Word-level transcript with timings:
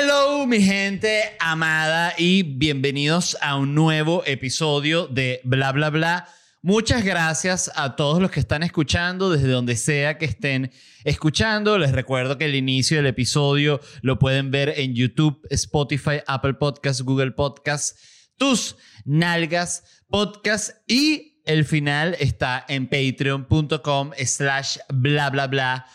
Hello, 0.00 0.46
mi 0.46 0.62
gente 0.62 1.22
amada, 1.40 2.14
y 2.16 2.44
bienvenidos 2.44 3.36
a 3.40 3.56
un 3.56 3.74
nuevo 3.74 4.22
episodio 4.26 5.08
de 5.08 5.40
Bla 5.42 5.72
Bla 5.72 5.90
Bla. 5.90 6.28
Muchas 6.62 7.04
gracias 7.04 7.68
a 7.74 7.96
todos 7.96 8.22
los 8.22 8.30
que 8.30 8.38
están 8.38 8.62
escuchando, 8.62 9.28
desde 9.28 9.48
donde 9.48 9.74
sea 9.74 10.16
que 10.16 10.26
estén 10.26 10.70
escuchando. 11.02 11.78
Les 11.78 11.90
recuerdo 11.90 12.38
que 12.38 12.44
el 12.44 12.54
inicio 12.54 12.98
del 12.98 13.06
episodio 13.06 13.80
lo 14.02 14.20
pueden 14.20 14.52
ver 14.52 14.74
en 14.76 14.94
YouTube, 14.94 15.44
Spotify, 15.50 16.20
Apple 16.28 16.54
Podcasts, 16.54 17.02
Google 17.02 17.32
Podcasts, 17.32 18.30
tus 18.36 18.76
nalgas 19.04 19.82
podcast 20.08 20.76
y 20.86 21.42
el 21.44 21.64
final 21.64 22.14
está 22.20 22.64
en 22.68 22.88
patreon.com 22.88 24.12
slash 24.24 24.78
bla 24.90 25.30
bla 25.30 25.48
bla 25.48 25.86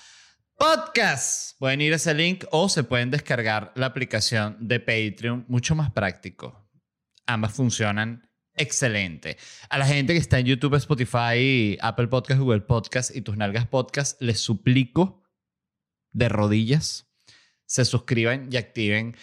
podcast. 0.58 1.58
Pueden 1.60 1.82
ir 1.82 1.94
a 1.94 1.98
ese 1.98 2.14
link 2.14 2.46
o 2.52 2.70
se 2.70 2.84
pueden 2.84 3.12
descargar 3.12 3.72
la 3.76 3.88
aplicación 3.88 4.58
de 4.60 4.80
Patreon, 4.80 5.46
mucho 5.48 5.76
más 5.76 5.92
práctico. 5.92 6.70
Ambas 7.26 7.54
funcionan 7.54 8.30
excelente. 8.56 9.38
A 9.70 9.78
la 9.78 9.86
gente 9.86 10.14
que 10.14 10.20
está 10.20 10.40
en 10.40 10.46
YouTube, 10.46 10.76
Spotify, 10.76 11.78
Apple 11.82 12.08
Podcast, 12.08 12.40
Google 12.40 12.62
Podcast 12.62 13.16
y 13.16 13.22
tus 13.22 13.38
nalgas 13.38 13.68
podcast, 13.68 14.22
les 14.22 14.40
suplico 14.40 15.24
de 16.12 16.30
rodillas 16.30 17.08
se 17.74 17.86
suscriban 17.86 18.50
y 18.52 18.58
activen 18.58 19.16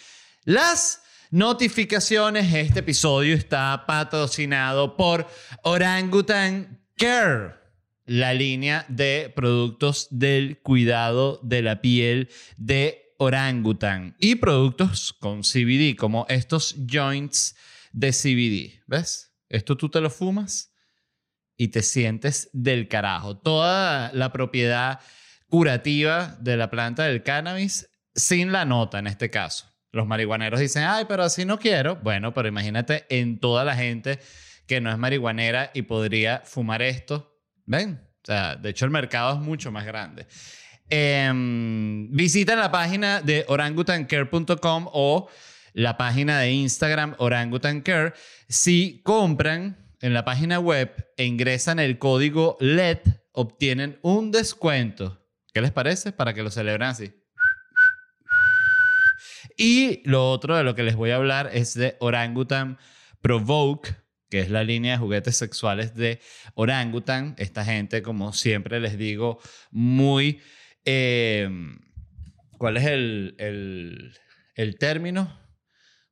las 0.43 1.01
notificaciones. 1.29 2.53
Este 2.53 2.81
episodio 2.81 3.33
está 3.33 3.85
patrocinado 3.87 4.97
por 4.97 5.25
Orangutan 5.63 6.81
Care 6.97 7.60
la 8.11 8.33
línea 8.33 8.85
de 8.89 9.31
productos 9.33 10.09
del 10.11 10.59
cuidado 10.59 11.39
de 11.43 11.61
la 11.61 11.79
piel 11.79 12.29
de 12.57 13.15
Orangutan 13.17 14.17
y 14.19 14.35
productos 14.35 15.13
con 15.13 15.43
CBD, 15.43 15.95
como 15.95 16.25
estos 16.27 16.75
joints 16.91 17.55
de 17.93 18.11
CBD. 18.11 18.83
¿Ves? 18.85 19.33
Esto 19.47 19.77
tú 19.77 19.87
te 19.87 20.01
lo 20.01 20.09
fumas 20.09 20.73
y 21.55 21.69
te 21.69 21.81
sientes 21.81 22.49
del 22.51 22.89
carajo. 22.89 23.37
Toda 23.37 24.11
la 24.11 24.33
propiedad 24.33 24.99
curativa 25.47 26.35
de 26.41 26.57
la 26.57 26.69
planta 26.69 27.03
del 27.03 27.23
cannabis 27.23 27.89
sin 28.13 28.51
la 28.51 28.65
nota 28.65 28.99
en 28.99 29.07
este 29.07 29.29
caso. 29.29 29.67
Los 29.93 30.05
marihuaneros 30.05 30.59
dicen, 30.59 30.83
ay, 30.83 31.05
pero 31.07 31.23
así 31.23 31.45
no 31.45 31.59
quiero. 31.59 31.95
Bueno, 31.95 32.33
pero 32.33 32.49
imagínate 32.49 33.05
en 33.07 33.39
toda 33.39 33.63
la 33.63 33.77
gente 33.77 34.19
que 34.67 34.81
no 34.81 34.91
es 34.91 34.97
marihuanera 34.97 35.71
y 35.73 35.83
podría 35.83 36.41
fumar 36.43 36.81
esto. 36.81 37.37
¿Ven? 37.65 38.10
O 38.23 38.25
sea, 38.25 38.55
de 38.55 38.69
hecho 38.69 38.85
el 38.85 38.91
mercado 38.91 39.33
es 39.35 39.39
mucho 39.39 39.71
más 39.71 39.85
grande. 39.85 40.27
Eh, 40.89 41.31
visita 42.09 42.55
la 42.55 42.71
página 42.71 43.21
de 43.21 43.45
orangutancare.com 43.47 44.89
o 44.91 45.29
la 45.73 45.97
página 45.97 46.39
de 46.39 46.51
Instagram 46.51 47.15
orangutancare. 47.17 48.13
Si 48.49 49.01
compran 49.03 49.77
en 50.01 50.13
la 50.13 50.25
página 50.25 50.59
web 50.59 50.93
e 51.17 51.25
ingresan 51.25 51.79
el 51.79 51.97
código 51.97 52.57
LED, 52.59 52.99
obtienen 53.31 53.99
un 54.01 54.31
descuento. 54.31 55.25
¿Qué 55.53 55.61
les 55.61 55.71
parece? 55.71 56.11
Para 56.11 56.33
que 56.33 56.43
lo 56.43 56.49
celebren 56.49 56.89
así. 56.89 57.13
Y 59.57 60.01
lo 60.09 60.31
otro 60.31 60.55
de 60.55 60.63
lo 60.63 60.75
que 60.75 60.83
les 60.83 60.95
voy 60.95 61.11
a 61.11 61.17
hablar 61.17 61.49
es 61.53 61.73
de 61.73 61.97
Orangutan 61.99 62.77
Provoke, 63.21 63.95
que 64.31 64.39
es 64.39 64.49
la 64.49 64.63
línea 64.63 64.93
de 64.93 64.97
juguetes 64.97 65.35
sexuales 65.35 65.93
de 65.93 66.19
Orangutan. 66.55 67.35
Esta 67.37 67.65
gente, 67.65 68.01
como 68.01 68.33
siempre 68.33 68.79
les 68.79 68.97
digo, 68.97 69.39
muy... 69.69 70.41
Eh, 70.85 71.47
¿Cuál 72.57 72.77
es 72.77 72.85
el, 72.85 73.35
el, 73.37 74.13
el 74.55 74.77
término? 74.77 75.39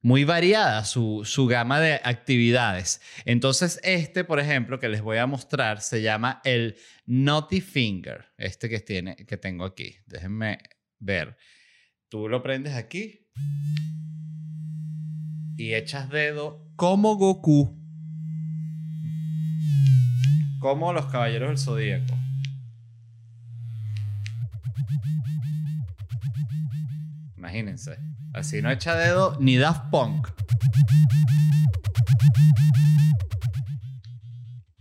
muy 0.02 0.24
variada 0.24 0.86
su, 0.86 1.24
su, 1.26 1.46
gama 1.48 1.82
de 1.82 1.96
actividades. 1.96 3.02
Entonces, 3.26 3.82
este, 3.84 4.24
por 4.24 4.40
ejemplo, 4.40 4.80
que 4.80 4.88
les 4.88 5.02
voy 5.02 5.18
a 5.18 5.28
mostrar, 5.28 5.82
se 5.82 6.02
llama 6.02 6.40
el 6.46 6.78
Naughty 7.06 7.60
Finger. 7.60 8.28
Este 8.38 8.70
que, 8.70 8.80
tiene, 8.80 9.18
que 9.18 9.36
tengo 9.36 9.66
aquí. 9.66 9.98
Déjenme 10.06 10.60
ver. 11.00 11.36
Tú 12.08 12.30
lo 12.30 12.42
prendes 12.42 12.76
aquí 12.76 13.28
y 15.58 15.74
echas 15.74 16.10
dedo 16.10 16.66
como 16.78 17.16
Goku. 17.18 17.79
Como 20.60 20.94
los 20.94 21.06
caballeros 21.06 21.50
del 21.50 21.58
zodíaco. 21.58 22.18
Imagínense. 27.38 27.98
Así 28.34 28.62
no 28.62 28.70
echa 28.70 28.96
dedo 28.96 29.38
ni 29.40 29.58
Daft 29.58 29.90
Punk. 29.90 30.28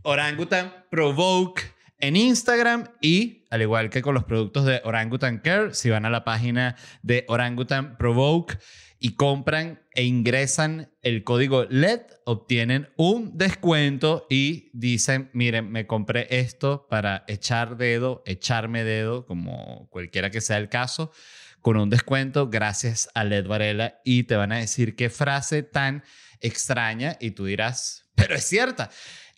Orangutan 0.03 0.73
Provoke 0.91 1.63
en 1.99 2.17
Instagram 2.17 2.85
y 3.01 3.45
al 3.51 3.63
igual 3.63 3.91
que 3.91 4.03
con 4.03 4.15
los 4.15 4.25
productos 4.25 4.65
de 4.65 4.81
Orangutan 4.85 5.39
Care, 5.39 5.75
si 5.75 5.91
van 5.91 6.05
a 6.05 6.11
la 6.11 6.25
página 6.25 6.77
de 7.03 7.25
Orangutan 7.29 7.97
Provoke 7.97 8.59
y 9.01 9.15
compran 9.15 9.81
e 9.95 10.05
ingresan 10.05 10.91
el 11.03 11.25
código 11.25 11.65
LED, 11.65 12.01
obtienen 12.25 12.89
un 12.97 13.39
descuento 13.39 14.27
y 14.29 14.71
dicen, 14.73 15.31
miren, 15.33 15.71
me 15.71 15.87
compré 15.87 16.27
esto 16.31 16.87
para 16.89 17.25
echar 17.29 17.77
dedo, 17.77 18.23
echarme 18.27 18.85
dedo, 18.85 19.27
como 19.27 19.89
cualquiera 19.91 20.31
que 20.31 20.41
sea 20.41 20.59
el 20.59 20.69
caso 20.69 21.13
con 21.61 21.77
un 21.77 21.91
descuento 21.91 22.49
gracias 22.49 23.09
a 23.15 23.25
Led 23.25 23.47
Varela 23.47 24.01
y 24.05 24.25
te 24.25 24.37
van 24.37 24.53
a 24.53 24.59
decir 24.59 24.97
qué 24.97 25.11
frase 25.11 25.63
tan 25.63 26.05
extraña 26.41 27.17
y 27.21 27.33
tú 27.33 27.47
dirás, 27.47 28.09
pero 28.15 28.35
es 28.35 28.45
cierta. 28.45 28.91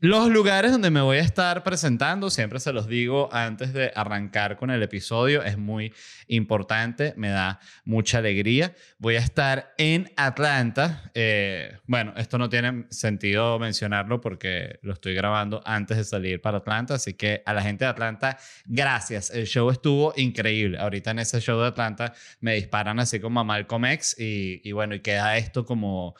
Los 0.02 0.30
lugares 0.30 0.72
donde 0.72 0.88
me 0.88 1.02
voy 1.02 1.18
a 1.18 1.20
estar 1.20 1.62
presentando, 1.62 2.30
siempre 2.30 2.58
se 2.58 2.72
los 2.72 2.86
digo 2.86 3.28
antes 3.34 3.74
de 3.74 3.92
arrancar 3.94 4.56
con 4.56 4.70
el 4.70 4.82
episodio, 4.82 5.42
es 5.42 5.58
muy 5.58 5.92
importante, 6.26 7.12
me 7.18 7.28
da 7.28 7.60
mucha 7.84 8.16
alegría. 8.16 8.74
Voy 8.96 9.16
a 9.16 9.18
estar 9.18 9.74
en 9.76 10.10
Atlanta. 10.16 11.10
Eh, 11.12 11.76
bueno, 11.86 12.14
esto 12.16 12.38
no 12.38 12.48
tiene 12.48 12.86
sentido 12.88 13.58
mencionarlo 13.58 14.22
porque 14.22 14.78
lo 14.80 14.94
estoy 14.94 15.12
grabando 15.12 15.60
antes 15.66 15.98
de 15.98 16.04
salir 16.04 16.40
para 16.40 16.58
Atlanta, 16.58 16.94
así 16.94 17.12
que 17.12 17.42
a 17.44 17.52
la 17.52 17.60
gente 17.60 17.84
de 17.84 17.90
Atlanta, 17.90 18.38
gracias. 18.64 19.28
El 19.28 19.46
show 19.46 19.68
estuvo 19.68 20.14
increíble. 20.16 20.78
Ahorita 20.78 21.10
en 21.10 21.18
ese 21.18 21.42
show 21.42 21.60
de 21.60 21.66
Atlanta 21.66 22.14
me 22.40 22.54
disparan 22.54 23.00
así 23.00 23.20
como 23.20 23.40
a 23.40 23.44
Malcolm 23.44 23.84
X 23.84 24.16
y, 24.18 24.62
y 24.66 24.72
bueno, 24.72 24.94
y 24.94 25.00
queda 25.00 25.36
esto 25.36 25.66
como 25.66 26.14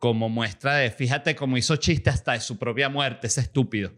como 0.00 0.30
muestra 0.30 0.76
de, 0.76 0.90
fíjate 0.90 1.36
cómo 1.36 1.58
hizo 1.58 1.76
chiste 1.76 2.08
hasta 2.08 2.32
de 2.32 2.40
su 2.40 2.58
propia 2.58 2.88
muerte, 2.88 3.26
ese 3.26 3.42
estúpido. 3.42 3.92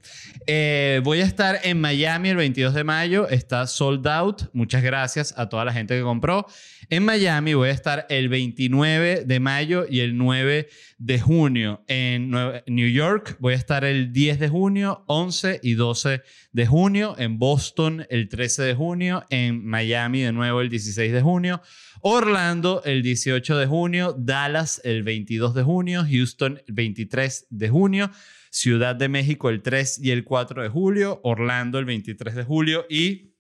Eh, 0.49 1.01
voy 1.05 1.21
a 1.21 1.25
estar 1.25 1.61
en 1.63 1.81
Miami 1.81 2.31
el 2.31 2.37
22 2.37 2.75
de 2.75 2.83
mayo, 2.83 3.29
está 3.29 3.69
sold 3.69 4.07
out, 4.09 4.43
muchas 4.53 4.83
gracias 4.83 5.33
a 5.39 5.49
toda 5.49 5.65
la 5.65 5.73
gente 5.73 5.97
que 5.97 6.03
compró. 6.03 6.45
En 6.93 7.05
Miami 7.05 7.55
voy 7.55 7.69
a 7.69 7.73
estar 7.73 8.05
el 8.11 8.29
29 8.29 9.25
de 9.25 9.41
mayo 9.41 9.87
y 9.89 10.01
el 10.01 10.19
9 10.19 10.69
de 10.99 11.21
junio. 11.21 11.85
En 11.87 12.31
New 12.67 12.89
York 12.89 13.37
voy 13.39 13.55
a 13.55 13.57
estar 13.57 13.85
el 13.85 14.13
10 14.13 14.41
de 14.41 14.49
junio, 14.49 15.05
11 15.07 15.61
y 15.63 15.75
12 15.75 16.21
de 16.53 16.67
junio. 16.67 17.15
En 17.17 17.39
Boston 17.39 18.07
el 18.11 18.29
13 18.29 18.65
de 18.65 18.75
junio. 18.75 19.25
En 19.31 19.65
Miami 19.65 20.21
de 20.21 20.33
nuevo 20.33 20.61
el 20.61 20.69
16 20.69 21.13
de 21.13 21.23
junio. 21.23 21.63
Orlando 22.03 22.83
el 22.85 23.03
18 23.03 23.57
de 23.57 23.67
junio. 23.67 24.15
Dallas 24.19 24.81
el 24.85 25.05
22 25.05 25.55
de 25.55 25.63
junio. 25.63 26.05
Houston 26.09 26.61
el 26.67 26.75
23 26.75 27.47
de 27.49 27.69
junio. 27.69 28.11
Ciudad 28.51 28.97
de 28.97 29.09
México 29.09 29.49
el 29.49 29.63
3 29.63 30.01
y 30.01 30.11
el 30.11 30.25
4 30.25 30.65
de 30.65 30.69
julio. 30.69 31.21
Orlando 31.23 31.79
el 31.79 31.85
23 31.85 32.35
de 32.35 32.43
julio. 32.43 32.87
Y 32.91 33.35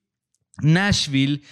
Nashville 0.63 1.43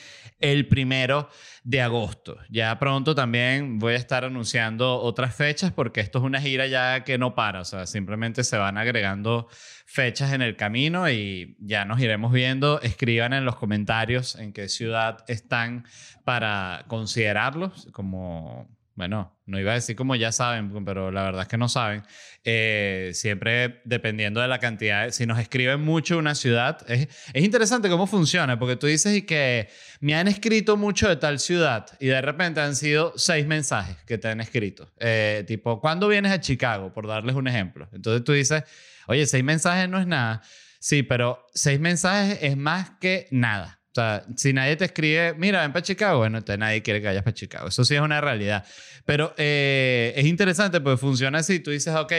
el 0.40 0.66
primero 0.66 1.28
de 1.62 1.82
agosto. 1.82 2.38
Ya 2.48 2.78
pronto 2.78 3.14
también 3.14 3.78
voy 3.78 3.94
a 3.94 3.96
estar 3.96 4.24
anunciando 4.24 5.00
otras 5.00 5.34
fechas 5.34 5.72
porque 5.72 6.00
esto 6.00 6.18
es 6.18 6.24
una 6.24 6.40
gira 6.40 6.66
ya 6.66 7.04
que 7.04 7.18
no 7.18 7.34
para, 7.34 7.60
o 7.60 7.64
sea, 7.64 7.86
simplemente 7.86 8.44
se 8.44 8.56
van 8.56 8.78
agregando 8.78 9.48
fechas 9.86 10.32
en 10.32 10.42
el 10.42 10.56
camino 10.56 11.10
y 11.10 11.56
ya 11.60 11.84
nos 11.84 12.00
iremos 12.00 12.32
viendo. 12.32 12.80
Escriban 12.80 13.32
en 13.32 13.44
los 13.44 13.56
comentarios 13.56 14.36
en 14.36 14.52
qué 14.52 14.68
ciudad 14.68 15.24
están 15.28 15.84
para 16.24 16.84
considerarlos 16.88 17.88
como 17.92 18.79
bueno, 19.00 19.34
no 19.46 19.58
iba 19.58 19.72
a 19.72 19.76
decir 19.76 19.96
como 19.96 20.14
ya 20.14 20.30
saben, 20.30 20.84
pero 20.84 21.10
la 21.10 21.22
verdad 21.22 21.42
es 21.42 21.48
que 21.48 21.56
no 21.56 21.70
saben. 21.70 22.02
Eh, 22.44 23.12
siempre 23.14 23.80
dependiendo 23.86 24.42
de 24.42 24.48
la 24.48 24.58
cantidad, 24.58 25.10
si 25.10 25.24
nos 25.24 25.38
escriben 25.38 25.80
mucho 25.80 26.18
una 26.18 26.34
ciudad, 26.34 26.84
es, 26.86 27.08
es, 27.32 27.42
interesante 27.42 27.88
cómo 27.88 28.06
funciona, 28.06 28.58
porque 28.58 28.76
tú 28.76 28.86
dices 28.86 29.16
y 29.16 29.22
que 29.22 29.70
me 30.00 30.14
han 30.14 30.28
escrito 30.28 30.76
mucho 30.76 31.08
de 31.08 31.16
tal 31.16 31.38
ciudad 31.38 31.86
y 31.98 32.08
de 32.08 32.20
repente 32.20 32.60
han 32.60 32.76
sido 32.76 33.14
seis 33.16 33.46
mensajes 33.46 33.96
que 34.04 34.18
te 34.18 34.28
han 34.28 34.42
escrito. 34.42 34.92
Eh, 34.98 35.44
tipo, 35.46 35.80
¿cuándo 35.80 36.06
vienes 36.06 36.32
a 36.32 36.40
Chicago? 36.42 36.92
Por 36.92 37.06
darles 37.06 37.34
un 37.34 37.48
ejemplo. 37.48 37.88
Entonces 37.94 38.22
tú 38.22 38.32
dices, 38.32 38.64
oye, 39.06 39.24
seis 39.24 39.42
mensajes 39.42 39.88
no 39.88 39.98
es 39.98 40.06
nada. 40.06 40.42
Sí, 40.78 41.02
pero 41.02 41.46
seis 41.54 41.80
mensajes 41.80 42.38
es 42.42 42.54
más 42.54 42.90
que 43.00 43.28
nada. 43.30 43.79
O 43.90 43.94
sea, 43.94 44.24
si 44.36 44.52
nadie 44.52 44.76
te 44.76 44.84
escribe, 44.84 45.34
mira, 45.34 45.62
ven 45.62 45.72
para 45.72 45.82
Chicago, 45.82 46.18
bueno, 46.18 46.38
entonces 46.38 46.60
nadie 46.60 46.80
quiere 46.80 47.00
que 47.00 47.08
vayas 47.08 47.24
para 47.24 47.34
Chicago. 47.34 47.68
Eso 47.68 47.84
sí 47.84 47.96
es 47.96 48.00
una 48.00 48.20
realidad. 48.20 48.64
Pero 49.04 49.34
eh, 49.36 50.12
es 50.14 50.26
interesante 50.26 50.80
porque 50.80 50.96
funciona 50.96 51.38
así. 51.38 51.58
Tú 51.58 51.72
dices, 51.72 51.92
ok, 51.96 52.12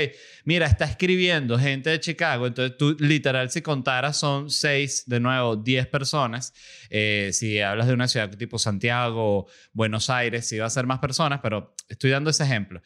mira, 0.44 0.66
está 0.66 0.84
escribiendo 0.84 1.58
gente 1.58 1.90
de 1.90 2.02
Chicago. 2.02 2.48
Entonces 2.48 2.78
tú, 2.78 2.98
literal, 3.00 3.50
si 3.52 3.62
contaras, 3.62 4.18
son 4.18 4.50
seis, 4.50 5.04
de 5.06 5.22
nuevo, 5.22 5.56
diez 5.56 5.88
personas. 5.88 6.54
Eh, 6.90 7.30
si 7.32 7.62
hablas 7.62 7.88
de 7.88 7.94
una 7.94 8.10
ciudad 8.10 8.30
tipo 8.32 8.60
Santiago, 8.60 9.48
Buenos 9.72 10.10
Aires, 10.10 10.46
sí 10.46 10.58
va 10.58 10.66
a 10.66 10.70
ser 10.70 10.86
más 10.86 11.00
personas, 11.00 11.40
pero 11.42 11.74
estoy 11.88 12.10
dando 12.10 12.32
ese 12.32 12.44
ejemplo. 12.44 12.82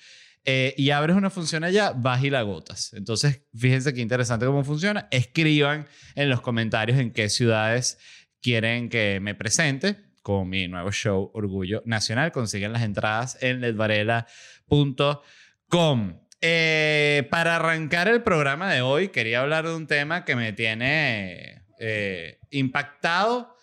Eh, 0.48 0.76
y 0.78 0.92
abres 0.92 1.18
una 1.18 1.32
función 1.32 1.64
allá, 1.64 1.92
vas 1.92 2.24
y 2.24 2.30
la 2.30 2.40
agotas. 2.40 2.94
Entonces, 2.94 3.42
fíjense 3.58 3.96
qué 3.96 4.02
interesante 4.02 4.46
cómo 4.46 4.64
funciona. 4.64 5.08
Escriban 5.10 5.88
en 6.14 6.30
los 6.30 6.42
comentarios 6.42 7.00
en 7.00 7.12
qué 7.12 7.30
ciudades 7.30 7.98
quieren 8.46 8.90
que 8.90 9.20
me 9.24 9.34
presente 9.34 9.96
con 10.22 10.48
mi 10.48 10.68
nuevo 10.68 10.92
show 10.92 11.32
Orgullo 11.34 11.82
Nacional. 11.84 12.32
Consiguen 12.32 12.74
las 12.74 12.84
entradas 12.84 13.40
en 13.42 13.60
ledvarela.com. 13.60 16.20
Eh, 16.42 17.28
para 17.32 17.56
arrancar 17.56 18.08
el 18.08 18.22
programa 18.22 18.72
de 18.72 18.84
hoy, 18.84 19.08
quería 19.08 19.42
hablar 19.42 19.66
de 19.66 19.74
un 19.74 19.88
tema 19.88 20.26
que 20.26 20.36
me 20.36 20.54
tiene 20.54 21.64
eh, 21.80 22.38
impactado, 22.52 23.58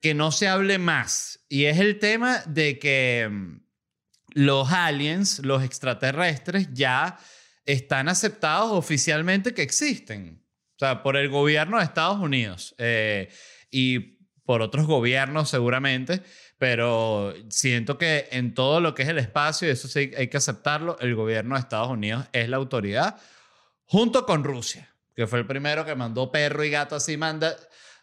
que 0.00 0.14
no 0.14 0.32
se 0.32 0.48
hable 0.48 0.78
más. 0.78 1.44
Y 1.50 1.66
es 1.66 1.78
el 1.78 1.98
tema 1.98 2.42
de 2.46 2.78
que 2.78 3.28
mm, 3.30 3.60
los 4.30 4.72
aliens, 4.72 5.40
los 5.40 5.62
extraterrestres, 5.62 6.72
ya 6.72 7.18
están 7.66 8.08
aceptados 8.08 8.72
oficialmente 8.72 9.52
que 9.52 9.60
existen. 9.60 10.42
O 10.76 10.78
sea, 10.78 11.02
por 11.02 11.18
el 11.18 11.28
gobierno 11.28 11.76
de 11.76 11.84
Estados 11.84 12.18
Unidos. 12.18 12.74
Eh, 12.78 13.28
y 13.76 14.16
por 14.46 14.62
otros 14.62 14.86
gobiernos 14.86 15.50
seguramente, 15.50 16.22
pero 16.56 17.34
siento 17.50 17.98
que 17.98 18.26
en 18.30 18.54
todo 18.54 18.80
lo 18.80 18.94
que 18.94 19.02
es 19.02 19.08
el 19.10 19.18
espacio, 19.18 19.68
y 19.68 19.72
eso 19.72 19.86
sí 19.86 20.12
hay 20.16 20.28
que 20.28 20.38
aceptarlo, 20.38 20.96
el 21.00 21.14
gobierno 21.14 21.56
de 21.56 21.60
Estados 21.60 21.90
Unidos 21.90 22.24
es 22.32 22.48
la 22.48 22.56
autoridad, 22.56 23.20
junto 23.84 24.24
con 24.24 24.44
Rusia, 24.44 24.94
que 25.14 25.26
fue 25.26 25.40
el 25.40 25.46
primero 25.46 25.84
que 25.84 25.94
mandó 25.94 26.32
perro 26.32 26.64
y 26.64 26.70
gato 26.70 26.96
así, 26.96 27.18
manda 27.18 27.54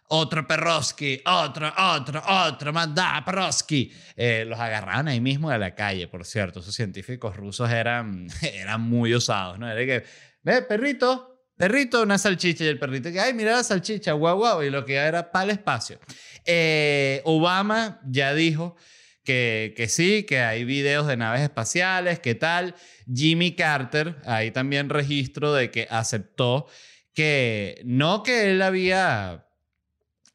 otro 0.09 0.45
Perroski, 0.45 1.23
otro, 1.25 1.73
otro, 1.75 2.21
otro, 2.27 2.71
manda 2.71 3.23
Perroski. 3.25 3.91
Eh, 4.15 4.45
los 4.47 4.59
agarraron 4.59 5.07
ahí 5.07 5.19
mismo 5.19 5.49
de 5.49 5.57
la 5.57 5.73
calle, 5.73 6.07
por 6.07 6.23
cierto. 6.23 6.59
Esos 6.59 6.75
científicos 6.75 7.35
rusos 7.35 7.71
eran, 7.71 8.27
eran 8.41 8.81
muy 8.81 9.11
osados, 9.15 9.57
¿no? 9.57 9.71
Era 9.71 9.83
que, 9.85 10.05
ve, 10.43 10.61
perrito, 10.61 11.32
Perrito, 11.55 12.01
una 12.01 12.17
salchicha 12.17 12.63
y 12.63 12.67
el 12.67 12.79
perrito 12.79 13.11
que, 13.11 13.19
ay, 13.19 13.33
mira 13.33 13.51
la 13.51 13.63
salchicha, 13.63 14.13
guau, 14.13 14.37
guau, 14.37 14.63
y 14.63 14.69
lo 14.69 14.85
que 14.85 14.95
era 14.95 15.31
para 15.31 15.45
el 15.45 15.49
espacio. 15.51 15.99
Eh, 16.45 17.21
Obama 17.25 18.01
ya 18.05 18.33
dijo 18.33 18.75
que, 19.23 19.73
que 19.77 19.87
sí, 19.87 20.23
que 20.23 20.39
hay 20.39 20.63
videos 20.65 21.07
de 21.07 21.15
naves 21.15 21.41
espaciales, 21.41 22.19
qué 22.19 22.35
tal. 22.35 22.75
Jimmy 23.13 23.55
Carter, 23.55 24.17
ahí 24.25 24.51
también 24.51 24.89
registro 24.89 25.53
de 25.53 25.69
que 25.69 25.87
aceptó 25.89 26.67
que 27.13 27.81
no 27.85 28.23
que 28.23 28.51
él 28.51 28.61
había 28.61 29.47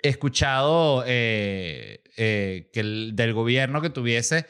escuchado 0.02 1.04
eh, 1.06 2.02
eh, 2.16 2.70
que 2.72 2.82
del 2.82 3.32
gobierno 3.32 3.82
que 3.82 3.90
tuviese 3.90 4.46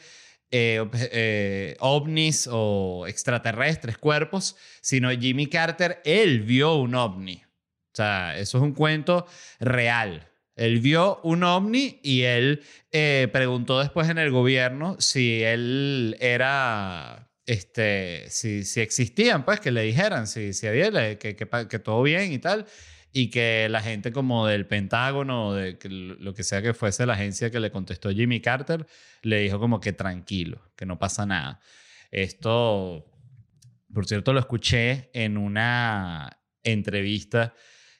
eh, 0.51 0.83
eh, 0.93 1.75
ovnis 1.79 2.49
o 2.51 3.05
extraterrestres, 3.07 3.97
cuerpos, 3.97 4.55
sino 4.81 5.11
Jimmy 5.11 5.47
Carter, 5.47 6.01
él 6.05 6.41
vio 6.41 6.75
un 6.75 6.95
ovni. 6.95 7.43
O 7.91 7.95
sea, 7.95 8.37
eso 8.37 8.57
es 8.57 8.63
un 8.63 8.73
cuento 8.73 9.27
real. 9.59 10.27
Él 10.55 10.79
vio 10.79 11.21
un 11.23 11.43
ovni 11.43 11.99
y 12.03 12.23
él 12.23 12.63
eh, 12.91 13.27
preguntó 13.31 13.79
después 13.79 14.09
en 14.09 14.17
el 14.17 14.31
gobierno 14.31 14.97
si 14.99 15.43
él 15.43 16.17
era, 16.19 17.31
este, 17.45 18.25
si, 18.29 18.63
si 18.65 18.81
existían, 18.81 19.45
pues 19.45 19.59
que 19.59 19.71
le 19.71 19.83
dijeran 19.83 20.27
si, 20.27 20.53
si 20.53 20.67
había, 20.67 21.17
que, 21.17 21.35
que, 21.35 21.47
que 21.69 21.79
todo 21.79 22.01
bien 22.03 22.33
y 22.33 22.39
tal 22.39 22.65
y 23.11 23.29
que 23.29 23.67
la 23.69 23.81
gente 23.81 24.11
como 24.11 24.45
del 24.45 24.67
Pentágono, 24.67 25.53
de 25.53 25.77
lo 25.83 26.33
que 26.33 26.43
sea 26.43 26.61
que 26.61 26.73
fuese 26.73 27.05
la 27.05 27.13
agencia 27.13 27.49
que 27.49 27.59
le 27.59 27.71
contestó 27.71 28.11
Jimmy 28.11 28.39
Carter, 28.39 28.85
le 29.23 29.39
dijo 29.39 29.59
como 29.59 29.79
que 29.79 29.93
tranquilo, 29.93 30.71
que 30.75 30.85
no 30.85 30.99
pasa 30.99 31.25
nada. 31.25 31.59
Esto, 32.11 33.05
por 33.93 34.05
cierto, 34.05 34.33
lo 34.33 34.39
escuché 34.39 35.09
en 35.13 35.37
una 35.37 36.39
entrevista 36.63 37.53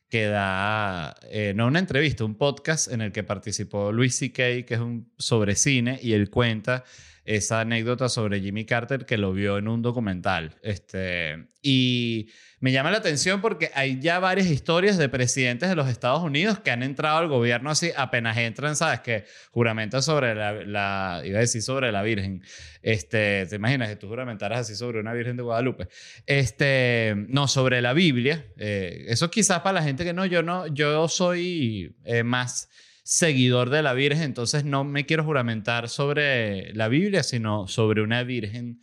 que 0.10 0.26
da, 0.26 1.16
eh, 1.30 1.54
no 1.56 1.68
una 1.68 1.80
entrevista, 1.80 2.26
un 2.26 2.36
podcast 2.36 2.92
en 2.92 3.02
el 3.02 3.12
que 3.12 3.24
participó 3.24 3.92
Luis 3.92 4.16
C.K., 4.16 4.66
que 4.66 4.74
es 4.74 4.80
un 4.80 5.14
sobre 5.18 5.56
cine, 5.56 6.00
y 6.02 6.14
él 6.14 6.30
cuenta 6.32 6.84
esa 7.30 7.60
anécdota 7.60 8.10
sobre 8.10 8.42
Jimmy 8.42 8.66
Carter 8.66 9.06
que 9.06 9.16
lo 9.16 9.34
vio 9.34 9.60
en 9.60 9.68
un 9.68 9.84
documental. 9.84 10.56
Este, 10.64 11.46
y 11.62 12.30
me 12.60 12.72
llama 12.72 12.90
la 12.90 12.98
atención 12.98 13.40
porque 13.40 13.70
hay 13.76 14.00
ya 14.02 14.18
varias 14.18 14.48
historias 14.48 14.98
de 14.98 15.10
presidentes 15.10 15.70
de 15.70 15.76
los 15.76 15.88
Estados 15.88 16.24
Unidos 16.24 16.58
que 16.60 16.72
han 16.72 16.82
entrado 16.82 17.20
al 17.20 17.28
gobierno 17.28 17.70
así, 17.70 17.92
apenas 17.96 18.36
entran, 18.36 18.76
¿sabes? 18.76 19.02
Que 19.02 19.26
juramentan 19.52 20.02
sobre 20.02 20.34
la, 20.34 21.22
iba 21.24 21.38
a 21.38 21.42
decir 21.42 21.62
sobre 21.62 21.92
la 21.92 22.02
Virgen. 22.02 22.42
Este, 22.82 23.46
¿te 23.46 23.58
imaginas 23.58 23.90
que 23.90 23.96
tú 23.96 24.08
juramentaras 24.08 24.62
así 24.62 24.74
sobre 24.76 25.00
una 25.00 25.14
Virgen 25.14 25.38
de 25.38 25.44
Guadalupe? 25.44 25.88
Este, 26.26 27.14
no, 27.28 27.48
sobre 27.48 27.80
la 27.84 27.94
Biblia. 27.94 28.44
Eh, 28.58 29.06
eso 29.08 29.30
quizás 29.30 29.60
para 29.60 29.82
la 29.82 29.84
gente 29.84 30.04
que 30.04 30.14
no, 30.14 30.26
yo 30.26 30.42
no, 30.42 30.66
yo 30.66 31.08
soy 31.08 31.96
eh, 32.06 32.24
más 32.24 32.70
seguidor 33.04 33.70
de 33.70 33.82
la 33.82 33.94
Virgen, 33.94 34.24
entonces 34.24 34.66
no 34.66 34.84
me 34.84 35.06
quiero 35.06 35.24
juramentar 35.24 35.90
sobre 35.90 36.74
la 36.74 36.88
Biblia, 36.88 37.24
sino 37.24 37.68
sobre 37.68 38.02
una 38.02 38.24
Virgen 38.24 38.80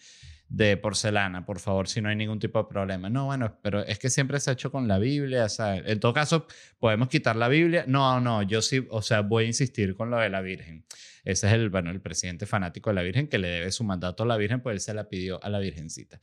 de 0.48 0.76
porcelana, 0.76 1.44
por 1.44 1.58
favor, 1.58 1.88
si 1.88 2.00
no 2.00 2.08
hay 2.08 2.16
ningún 2.16 2.38
tipo 2.38 2.62
de 2.62 2.68
problema. 2.68 3.10
No, 3.10 3.26
bueno, 3.26 3.58
pero 3.62 3.84
es 3.84 3.98
que 3.98 4.10
siempre 4.10 4.38
se 4.38 4.50
ha 4.50 4.52
hecho 4.52 4.70
con 4.70 4.86
la 4.86 4.98
Biblia, 4.98 5.48
sea, 5.48 5.76
en 5.76 5.98
todo 5.98 6.12
caso, 6.12 6.46
podemos 6.78 7.08
quitar 7.08 7.36
la 7.36 7.48
Biblia. 7.48 7.84
No, 7.88 8.20
no, 8.20 8.42
yo 8.42 8.62
sí, 8.62 8.86
o 8.90 9.02
sea, 9.02 9.22
voy 9.22 9.44
a 9.44 9.46
insistir 9.48 9.96
con 9.96 10.10
lo 10.10 10.18
de 10.18 10.30
la 10.30 10.40
Virgen. 10.40 10.84
Ese 11.24 11.48
es 11.48 11.52
el, 11.52 11.68
bueno, 11.70 11.90
el 11.90 12.00
presidente 12.00 12.46
fanático 12.46 12.90
de 12.90 12.94
la 12.94 13.02
Virgen 13.02 13.26
que 13.26 13.38
le 13.38 13.48
debe 13.48 13.72
su 13.72 13.82
mandato 13.82 14.22
a 14.22 14.26
la 14.26 14.36
Virgen, 14.36 14.60
pues 14.60 14.74
él 14.74 14.80
se 14.80 14.94
la 14.94 15.08
pidió 15.08 15.42
a 15.42 15.50
la 15.50 15.58
Virgencita. 15.58 16.20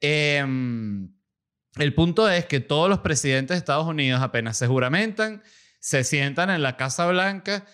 Em, 0.00 1.12
el 1.76 1.94
punto 1.94 2.28
es 2.30 2.46
que 2.46 2.60
todos 2.60 2.88
los 2.88 3.00
presidentes 3.00 3.54
de 3.54 3.58
Estados 3.58 3.86
Unidos 3.86 4.22
apenas 4.22 4.56
se 4.56 4.66
juramentan, 4.66 5.42
se 5.86 6.02
sientan 6.02 6.50
en 6.50 6.62
la 6.64 6.76
Casa 6.76 7.06
Blanca 7.06 7.64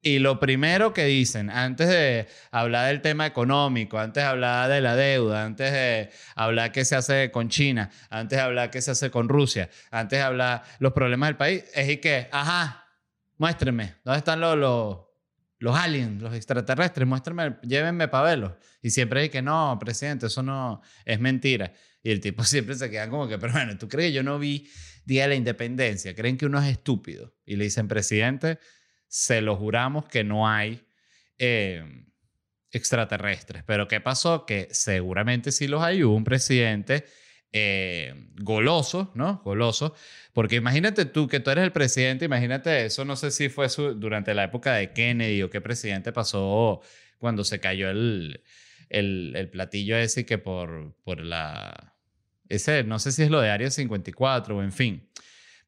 y 0.00 0.20
lo 0.20 0.38
primero 0.38 0.92
que 0.92 1.04
dicen, 1.04 1.50
antes 1.50 1.88
de 1.88 2.28
hablar 2.52 2.86
del 2.86 3.02
tema 3.02 3.26
económico, 3.26 3.98
antes 3.98 4.22
de 4.22 4.28
hablar 4.28 4.70
de 4.70 4.80
la 4.80 4.94
deuda, 4.94 5.44
antes 5.44 5.72
de 5.72 6.10
hablar 6.36 6.70
qué 6.70 6.84
se 6.84 6.94
hace 6.94 7.32
con 7.32 7.48
China, 7.48 7.90
antes 8.08 8.38
de 8.38 8.44
hablar 8.44 8.70
qué 8.70 8.80
se 8.80 8.92
hace 8.92 9.10
con 9.10 9.28
Rusia, 9.28 9.68
antes 9.90 10.16
de 10.16 10.22
hablar 10.22 10.62
los 10.78 10.92
problemas 10.92 11.30
del 11.30 11.36
país, 11.36 11.64
es 11.74 11.88
y 11.88 11.96
que, 11.96 12.28
ajá, 12.30 12.86
muéstrenme, 13.36 13.96
¿dónde 14.04 14.18
están 14.18 14.38
los, 14.38 14.56
los, 14.56 14.98
los 15.58 15.76
aliens, 15.76 16.22
los 16.22 16.34
extraterrestres? 16.36 17.04
Muéstrenme, 17.04 17.56
llévenme 17.62 18.06
para 18.06 18.28
verlos. 18.28 18.52
Y 18.80 18.90
siempre 18.90 19.22
hay 19.22 19.28
que, 19.28 19.42
no, 19.42 19.76
presidente, 19.80 20.26
eso 20.26 20.44
no 20.44 20.82
es 21.04 21.18
mentira. 21.18 21.72
Y 22.00 22.12
el 22.12 22.20
tipo 22.20 22.44
siempre 22.44 22.76
se 22.76 22.88
queda 22.88 23.10
como 23.10 23.26
que, 23.26 23.38
pero 23.38 23.54
bueno, 23.54 23.76
¿tú 23.76 23.88
crees 23.88 24.14
yo 24.14 24.22
no 24.22 24.38
vi 24.38 24.70
Día 25.06 25.22
de 25.22 25.28
la 25.28 25.34
Independencia? 25.36 26.14
¿Creen 26.14 26.36
que 26.36 26.46
uno 26.46 26.62
es 26.62 26.68
estúpido? 26.70 27.34
Y 27.46 27.56
le 27.56 27.64
dicen, 27.64 27.88
presidente, 27.88 28.58
se 29.08 29.40
lo 29.40 29.56
juramos 29.56 30.06
que 30.06 30.24
no 30.24 30.48
hay 30.48 30.84
eh, 31.38 31.82
extraterrestres. 32.70 33.62
Pero 33.64 33.88
¿qué 33.88 34.00
pasó? 34.00 34.44
Que 34.44 34.68
seguramente 34.72 35.52
sí 35.52 35.68
los 35.68 35.82
hay. 35.82 36.02
Hubo 36.02 36.14
un 36.14 36.24
presidente 36.24 37.06
eh, 37.52 38.12
goloso, 38.42 39.12
¿no? 39.14 39.40
Goloso. 39.44 39.94
Porque 40.32 40.56
imagínate 40.56 41.06
tú 41.06 41.28
que 41.28 41.40
tú 41.40 41.50
eres 41.50 41.64
el 41.64 41.72
presidente, 41.72 42.24
imagínate 42.24 42.84
eso, 42.84 43.04
no 43.04 43.16
sé 43.16 43.30
si 43.30 43.48
fue 43.48 43.68
durante 43.96 44.34
la 44.34 44.44
época 44.44 44.74
de 44.74 44.92
Kennedy 44.92 45.42
o 45.42 45.48
qué 45.48 45.60
presidente 45.60 46.12
pasó 46.12 46.82
cuando 47.18 47.44
se 47.44 47.58
cayó 47.60 47.88
el, 47.88 48.42
el, 48.90 49.32
el 49.36 49.48
platillo 49.48 49.96
ese 49.96 50.26
que 50.26 50.36
por, 50.36 50.94
por 51.04 51.20
la 51.20 51.95
ese, 52.48 52.84
no 52.84 52.98
sé 52.98 53.12
si 53.12 53.22
es 53.22 53.30
lo 53.30 53.40
de 53.40 53.50
Área 53.50 53.70
54 53.70 54.56
o 54.56 54.62
en 54.62 54.72
fin. 54.72 55.08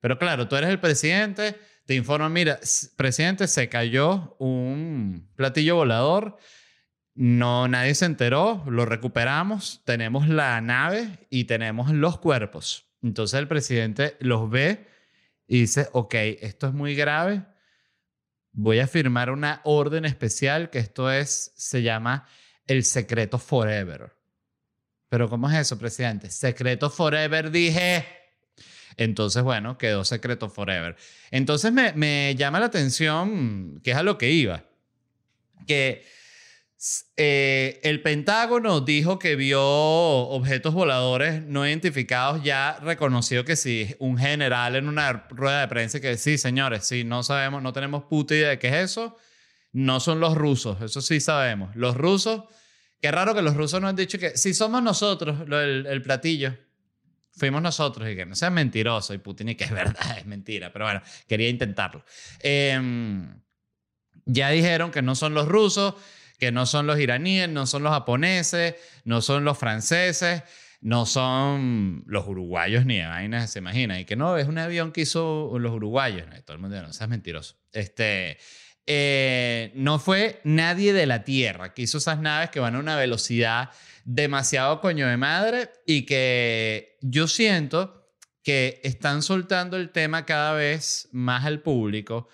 Pero 0.01 0.19
claro, 0.19 0.49
tú 0.49 0.57
eres 0.57 0.71
el 0.71 0.81
presidente, 0.81 1.57
te 1.87 1.95
informan, 1.95 2.33
mira, 2.33 2.61
presidente, 2.97 3.49
se 3.49 3.69
cayó 3.69 4.37
un 4.39 5.31
platillo 5.35 5.77
volador, 5.77 6.37
no, 7.15 7.67
nadie 7.67 7.95
se 7.95 8.05
enteró, 8.05 8.63
lo 8.69 8.85
recuperamos, 8.85 9.83
tenemos 9.85 10.29
la 10.29 10.61
nave 10.61 11.27
y 11.31 11.45
tenemos 11.45 11.91
los 11.91 12.19
cuerpos. 12.19 12.87
Entonces 13.03 13.39
el 13.39 13.49
presidente 13.49 14.17
los 14.21 14.49
ve 14.51 14.87
y 15.47 15.61
dice, 15.61 15.89
ok, 15.93 16.15
esto 16.15 16.69
es 16.69 16.75
muy 16.75 16.95
grave, 16.95 17.45
voy 18.53 18.81
a 18.81 18.87
firmar 18.87 19.31
una 19.31 19.61
orden 19.65 20.05
especial 20.05 20.71
que 20.71 20.79
esto 20.79 21.11
es, 21.11 21.53
se 21.57 21.83
llama 21.83 22.27
el 22.67 22.85
secreto 22.85 23.39
forever. 23.39 24.18
Pero 25.09 25.29
¿cómo 25.29 25.51
es 25.51 25.57
eso, 25.57 25.79
presidente? 25.79 26.31
Secreto 26.31 26.91
Forever, 26.91 27.51
dije. 27.51 28.05
Entonces, 28.97 29.43
bueno, 29.43 29.79
quedó 29.79 30.05
secreto 30.05 30.51
forever. 30.51 30.97
Entonces 31.31 31.73
me, 31.73 31.93
me 31.93 32.35
llama 32.37 32.59
la 32.59 32.67
atención, 32.67 33.81
que 33.85 33.93
es 33.93 33.97
a 33.97 34.03
lo 34.03 34.19
que 34.19 34.33
iba, 34.33 34.65
que 35.69 36.05
eh, 37.17 37.81
el 37.83 38.03
Pentágono 38.03 38.81
dijo 38.81 39.19
que 39.19 39.35
vio 39.35 39.61
objetos 39.63 40.75
voladores 40.75 41.43
no 41.43 41.67
identificados, 41.67 42.43
ya 42.45 42.79
reconoció 42.83 43.45
que 43.45 43.57
sí, 43.57 43.95
un 43.99 44.17
general 44.17 44.77
en 44.77 44.89
una 44.89 45.27
rueda 45.31 45.63
de 45.63 45.69
prensa 45.69 46.01
que 46.01 46.17
sí, 46.17 46.39
señores, 46.39 46.85
sí, 46.85 47.03
no 47.03 47.25
sabemos, 47.25 47.63
no 47.63 47.73
tenemos 47.73 48.05
puta 48.05 48.35
idea 48.35 48.51
de 48.51 48.59
qué 48.61 48.69
es 48.69 48.93
eso, 48.93 49.17
no 49.73 49.99
son 49.99 50.21
los 50.21 50.37
rusos, 50.37 50.81
eso 50.81 51.01
sí 51.01 51.19
sabemos. 51.21 51.75
Los 51.75 51.97
rusos, 51.97 52.45
qué 53.01 53.11
raro 53.11 53.35
que 53.35 53.43
los 53.43 53.55
rusos 53.57 53.81
nos 53.81 53.91
han 53.91 53.97
dicho 53.97 54.19
que 54.19 54.37
si 54.37 54.55
somos 54.55 54.83
nosotros 54.83 55.41
el, 55.51 56.03
platillo, 56.03 56.57
fuimos 57.33 57.63
nosotros 57.63 58.09
y 58.09 58.17
que 58.17 58.27
no 58.27 58.35
sea 58.35 58.51
mentiroso 58.51 59.15
y 59.15 59.19
Putin 59.19 59.51
y 59.51 59.55
que 59.55 59.65
es 59.65 59.71
verdad, 59.71 60.17
es 60.19 60.27
mentira, 60.27 60.73
pero 60.73 60.85
bueno, 60.85 61.03
quería 61.27 61.49
intentarlo. 61.49 62.05
Em, 62.41 63.41
ya 64.25 64.51
dijeron 64.51 64.91
que 64.91 65.03
no 65.03 65.15
son 65.15 65.35
los 65.35 65.49
rusos 65.49 65.95
que 66.39 66.53
no 66.53 66.67
son 66.67 66.87
los 66.87 66.99
iraníes, 66.99 67.49
no 67.49 67.67
son 67.67 67.83
los 67.83 67.93
japoneses, 67.93 68.77
no 69.05 69.21
son 69.21 69.45
los 69.45 69.59
franceses, 69.59 70.45
no 70.81 71.05
son 71.05 72.05
los 72.07 72.27
uruguayos 72.29 72.87
ni 72.87 72.99
de 72.99 73.07
vainas, 73.07 73.51
se 73.51 73.59
imagina. 73.59 73.99
Y 73.99 74.05
que 74.05 74.15
no, 74.15 74.37
es 74.39 74.47
un 74.47 74.59
avión 74.59 74.93
que 74.93 75.03
hizo 75.03 75.59
los 75.59 75.73
uruguayos. 75.73 76.29
todo 76.45 76.55
el 76.55 76.63
mundo 76.63 76.81
no, 76.81 76.93
seas 76.93 77.11
mentiroso. 77.11 77.57
Este, 77.73 78.39
eh, 78.89 79.71
no 79.75 79.99
fue 79.99 80.41
nadie 80.43 80.93
de 80.93 81.07
la 81.07 81.23
Tierra 81.23 81.75
que 81.75 81.83
hizo 81.83 81.99
esas 81.99 82.21
naves 82.21 82.51
que 82.51 82.59
van 82.59 82.75
a 82.75 82.81
una 82.81 82.97
velocidad 82.97 83.71
demasiado 84.05 84.81
coño 84.81 85.07
de 85.07 85.17
madre 85.17 85.71
y 85.87 86.07
que 86.07 86.97
yo 87.03 87.29
siento 87.29 88.11
que 88.43 88.81
están 88.83 89.23
soltando 89.23 89.77
el 89.77 89.91
tema 89.91 90.25
cada 90.25 90.55
vez 90.55 91.09
más 91.13 91.45
al 91.45 91.61
público 91.61 92.29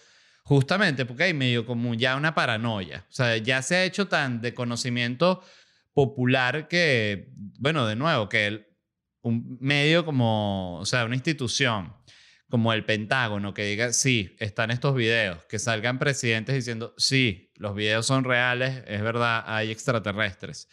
Justamente 0.46 1.06
porque 1.06 1.24
hay 1.24 1.34
medio 1.34 1.64
como 1.64 1.94
ya 1.94 2.16
una 2.16 2.34
paranoia. 2.34 3.06
O 3.08 3.12
sea, 3.12 3.36
ya 3.38 3.62
se 3.62 3.76
ha 3.76 3.84
hecho 3.84 4.08
tan 4.08 4.42
de 4.42 4.52
conocimiento 4.52 5.42
popular 5.94 6.68
que, 6.68 7.30
bueno, 7.58 7.86
de 7.86 7.96
nuevo, 7.96 8.28
que 8.28 8.68
un 9.22 9.56
medio 9.60 10.04
como, 10.04 10.80
o 10.80 10.84
sea, 10.84 11.06
una 11.06 11.14
institución 11.14 11.94
como 12.54 12.72
el 12.72 12.84
Pentágono 12.84 13.52
que 13.52 13.64
diga, 13.64 13.92
sí, 13.92 14.36
están 14.38 14.70
estos 14.70 14.94
videos, 14.94 15.44
que 15.46 15.58
salgan 15.58 15.98
presidentes 15.98 16.54
diciendo, 16.54 16.94
sí, 16.96 17.50
los 17.56 17.74
videos 17.74 18.06
son 18.06 18.22
reales, 18.22 18.84
es 18.86 19.02
verdad, 19.02 19.42
hay 19.44 19.72
extraterrestres. 19.72 20.68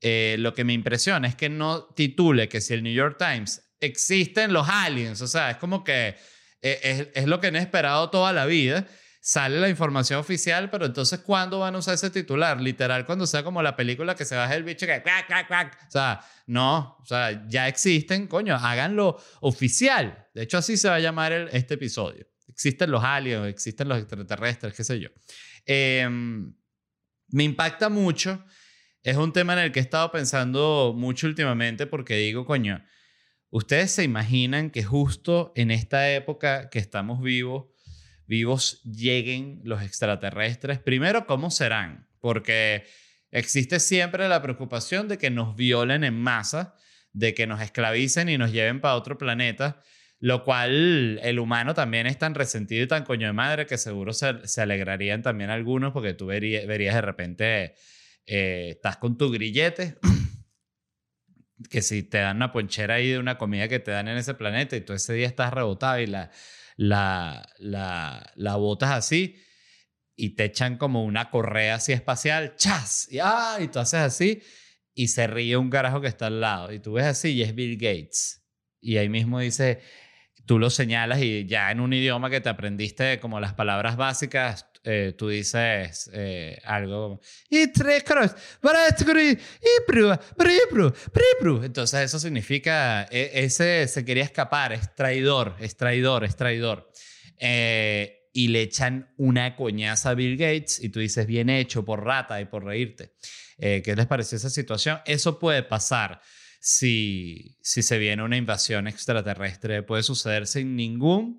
Eh, 0.00 0.34
lo 0.40 0.52
que 0.52 0.64
me 0.64 0.72
impresiona 0.72 1.28
es 1.28 1.36
que 1.36 1.48
no 1.48 1.84
titule 1.84 2.48
que 2.48 2.60
si 2.60 2.74
el 2.74 2.82
New 2.82 2.92
York 2.92 3.18
Times 3.20 3.70
existen 3.78 4.52
los 4.52 4.68
aliens, 4.68 5.22
o 5.22 5.28
sea, 5.28 5.52
es 5.52 5.58
como 5.58 5.84
que 5.84 6.16
eh, 6.60 6.80
es, 6.82 7.08
es 7.14 7.26
lo 7.26 7.38
que 7.38 7.46
han 7.46 7.54
esperado 7.54 8.10
toda 8.10 8.32
la 8.32 8.44
vida 8.44 8.88
sale 9.24 9.60
la 9.60 9.68
información 9.68 10.18
oficial, 10.18 10.68
pero 10.68 10.84
entonces 10.84 11.20
¿cuándo 11.20 11.60
van 11.60 11.76
a 11.76 11.78
usar 11.78 11.94
ese 11.94 12.10
titular? 12.10 12.60
Literal, 12.60 13.06
cuando 13.06 13.24
sea 13.24 13.44
como 13.44 13.62
la 13.62 13.76
película 13.76 14.16
que 14.16 14.24
se 14.24 14.34
baja 14.34 14.56
el 14.56 14.64
bicho 14.64 14.84
que 14.84 15.00
crack, 15.00 15.28
crack, 15.28 15.46
crack. 15.46 15.78
O 15.86 15.90
sea, 15.92 16.20
no, 16.48 16.96
o 17.00 17.04
sea, 17.06 17.46
ya 17.46 17.68
existen, 17.68 18.26
coño, 18.26 18.56
háganlo 18.56 19.16
oficial. 19.40 20.26
De 20.34 20.42
hecho, 20.42 20.58
así 20.58 20.76
se 20.76 20.88
va 20.88 20.96
a 20.96 21.00
llamar 21.00 21.32
este 21.52 21.74
episodio. 21.74 22.26
Existen 22.48 22.90
los 22.90 23.04
aliens, 23.04 23.46
existen 23.46 23.88
los 23.88 23.98
extraterrestres, 23.98 24.74
qué 24.74 24.82
sé 24.82 24.98
yo. 24.98 25.08
Em, 25.66 26.52
me 27.28 27.44
impacta 27.44 27.88
mucho. 27.88 28.44
Es 29.04 29.16
un 29.16 29.32
tema 29.32 29.52
en 29.52 29.60
el 29.60 29.72
que 29.72 29.78
he 29.78 29.82
estado 29.82 30.10
pensando 30.10 30.94
mucho 30.96 31.28
últimamente 31.28 31.86
porque 31.86 32.16
digo, 32.16 32.44
coño, 32.44 32.84
ustedes 33.50 33.92
se 33.92 34.02
imaginan 34.02 34.70
que 34.70 34.82
justo 34.82 35.52
en 35.54 35.70
esta 35.70 36.10
época 36.10 36.70
que 36.70 36.80
estamos 36.80 37.22
vivos, 37.22 37.71
vivos 38.32 38.80
lleguen 38.84 39.60
los 39.62 39.82
extraterrestres, 39.82 40.78
primero, 40.78 41.26
¿cómo 41.26 41.50
serán? 41.50 42.08
Porque 42.18 42.84
existe 43.30 43.78
siempre 43.78 44.26
la 44.26 44.40
preocupación 44.40 45.06
de 45.06 45.18
que 45.18 45.28
nos 45.28 45.54
violen 45.54 46.02
en 46.02 46.18
masa, 46.18 46.74
de 47.12 47.34
que 47.34 47.46
nos 47.46 47.60
esclavicen 47.60 48.30
y 48.30 48.38
nos 48.38 48.50
lleven 48.50 48.80
para 48.80 48.94
otro 48.94 49.18
planeta, 49.18 49.82
lo 50.18 50.44
cual 50.44 51.20
el 51.22 51.38
humano 51.40 51.74
también 51.74 52.06
es 52.06 52.16
tan 52.16 52.34
resentido 52.34 52.84
y 52.84 52.88
tan 52.88 53.04
coño 53.04 53.26
de 53.26 53.34
madre 53.34 53.66
que 53.66 53.76
seguro 53.76 54.14
se, 54.14 54.62
alegrarían 54.62 55.20
también 55.20 55.50
algunos 55.50 55.92
porque 55.92 56.14
tú 56.14 56.24
verías, 56.24 56.66
de 56.66 57.00
repente, 57.02 57.74
eh, 58.24 58.68
estás 58.70 58.96
con 58.96 59.18
tu 59.18 59.30
grillete, 59.30 59.98
que 61.70 61.82
si 61.82 62.02
te 62.02 62.16
dan 62.16 62.36
una 62.36 62.50
ponchera 62.50 62.94
ahí 62.94 63.10
de 63.10 63.18
una 63.18 63.36
comida 63.36 63.68
que 63.68 63.78
te 63.78 63.90
dan 63.90 64.08
en 64.08 64.16
ese 64.16 64.32
planeta 64.32 64.74
y 64.74 64.80
tú 64.80 64.94
ese 64.94 65.12
día 65.12 65.26
estás 65.26 65.52
rebotado 65.52 66.00
y 66.00 66.06
la 66.06 66.30
la, 66.76 67.48
la, 67.58 68.32
la 68.36 68.56
botas 68.56 68.90
así 68.90 69.36
y 70.16 70.34
te 70.34 70.44
echan 70.44 70.76
como 70.76 71.04
una 71.04 71.30
correa 71.30 71.76
así 71.76 71.92
espacial, 71.92 72.54
¡chas! 72.56 73.08
Y, 73.10 73.18
¡ah! 73.18 73.58
y 73.60 73.68
tú 73.68 73.78
haces 73.78 74.00
así 74.00 74.42
y 74.94 75.08
se 75.08 75.26
ríe 75.26 75.56
un 75.56 75.70
carajo 75.70 76.00
que 76.00 76.08
está 76.08 76.26
al 76.26 76.40
lado. 76.40 76.72
Y 76.72 76.80
tú 76.80 76.94
ves 76.94 77.06
así 77.06 77.30
y 77.30 77.42
es 77.42 77.54
Bill 77.54 77.76
Gates. 77.76 78.44
Y 78.80 78.96
ahí 78.98 79.08
mismo 79.08 79.40
dice, 79.40 79.80
tú 80.46 80.58
lo 80.58 80.70
señalas 80.70 81.20
y 81.22 81.46
ya 81.46 81.70
en 81.70 81.80
un 81.80 81.92
idioma 81.92 82.30
que 82.30 82.40
te 82.40 82.48
aprendiste 82.48 83.20
como 83.20 83.40
las 83.40 83.54
palabras 83.54 83.96
básicas, 83.96 84.66
eh, 84.84 85.14
tú 85.16 85.28
dices 85.28 86.10
eh, 86.12 86.60
algo 86.64 87.20
y 87.48 87.72
tres 87.72 88.04
entonces 91.64 92.00
eso 92.00 92.18
significa 92.18 93.06
e, 93.10 93.30
ese 93.32 93.86
se 93.86 94.04
quería 94.04 94.24
escapar 94.24 94.72
es 94.72 94.94
traidor 94.94 95.56
es 95.60 95.76
traidor 95.76 96.24
es 96.24 96.36
traidor. 96.36 96.90
Eh, 97.38 98.28
y 98.34 98.48
le 98.48 98.62
echan 98.62 99.12
una 99.18 99.56
coñaza 99.56 100.10
a 100.10 100.14
Bill 100.14 100.36
Gates 100.36 100.80
y 100.82 100.88
tú 100.88 101.00
dices 101.00 101.26
bien 101.26 101.50
hecho 101.50 101.84
por 101.84 102.04
rata 102.04 102.40
y 102.40 102.46
por 102.46 102.64
reírte 102.64 103.12
¿qué 103.58 103.94
les 103.96 104.06
pareció 104.06 104.36
esa 104.36 104.50
situación? 104.50 105.00
eso 105.04 105.38
puede 105.38 105.62
pasar 105.62 106.20
si, 106.60 107.58
si 107.60 107.82
se 107.82 107.98
viene 107.98 108.22
una 108.22 108.36
invasión 108.36 108.88
extraterrestre 108.88 109.82
puede 109.82 110.02
suceder 110.02 110.46
sin 110.46 110.74
ningún 110.76 111.38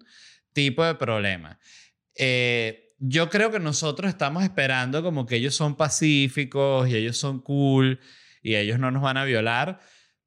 tipo 0.53 0.85
de 0.85 0.95
problema. 0.95 1.59
Eh, 2.15 2.92
yo 2.97 3.29
creo 3.29 3.51
que 3.51 3.59
nosotros 3.59 4.09
estamos 4.09 4.43
esperando 4.43 5.03
como 5.03 5.25
que 5.25 5.35
ellos 5.35 5.55
son 5.55 5.75
pacíficos 5.75 6.87
y 6.89 6.95
ellos 6.95 7.17
son 7.17 7.39
cool 7.39 7.99
y 8.41 8.55
ellos 8.55 8.79
no 8.79 8.91
nos 8.91 9.01
van 9.01 9.17
a 9.17 9.23
violar, 9.23 9.79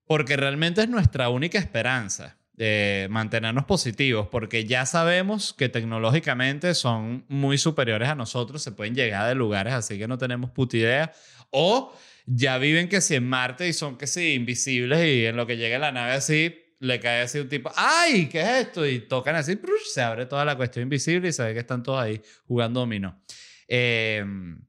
porque 0.07 0.37
realmente 0.37 0.83
es 0.83 0.89
nuestra 0.89 1.29
única 1.29 1.59
esperanza 1.59 2.39
de 2.55 3.07
mantenernos 3.11 3.65
positivos, 3.67 4.29
porque 4.31 4.65
ya 4.65 4.87
sabemos 4.87 5.53
que 5.53 5.69
tecnológicamente 5.69 6.75
son 6.75 7.27
muy 7.29 7.59
superiores 7.59 8.09
a 8.09 8.15
nosotros, 8.15 8.63
se 8.63 8.73
pueden 8.73 8.95
llegar 8.95 9.29
de 9.29 9.35
lugares 9.35 9.75
así 9.75 9.99
que 9.99 10.09
no 10.09 10.17
tenemos 10.17 10.51
puta 10.51 10.79
idea, 10.79 11.13
o 11.51 11.95
ya 12.25 12.57
viven 12.59 12.89
que 12.89 13.01
si 13.03 13.15
en 13.15 13.29
Marte 13.29 13.69
y 13.69 13.73
son 13.73 13.99
que 13.99 14.07
si 14.07 14.33
invisibles 14.35 15.07
y 15.07 15.27
en 15.27 15.37
lo 15.37 15.47
que 15.47 15.59
llega 15.59 15.79
la 15.79 15.93
nave 15.93 16.13
así, 16.13 16.66
le 16.79 17.01
cae 17.01 17.23
así 17.23 17.39
un 17.39 17.49
tipo, 17.49 17.71
¡ay! 17.77 18.29
¿Qué 18.29 18.41
es 18.41 18.67
esto? 18.67 18.87
Y 18.87 19.01
tocan 19.01 19.37
así, 19.37 19.59
se 19.93 20.03
abre 20.03 20.27
toda 20.27 20.45
la 20.45 20.57
cuestión 20.57 20.85
invisible 20.85 21.29
y 21.29 21.33
se 21.33 21.43
ve 21.43 21.55
que 21.55 21.61
están 21.61 21.83
todos 21.83 22.01
ahí 22.01 22.21
jugando 22.47 22.81
dominó. 22.81 23.23
Em, 23.69 24.61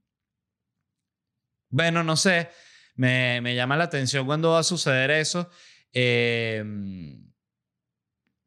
bueno, 1.70 2.04
no 2.04 2.16
sé, 2.16 2.50
me, 2.96 3.42
me, 3.42 3.56
llama 3.56 3.76
la 3.78 3.86
atención 3.86 4.26
cuando 4.26 4.52
va 4.52 4.60
a 4.60 4.64
suceder 4.64 5.12
eso. 5.12 5.50
Em, 5.92 7.28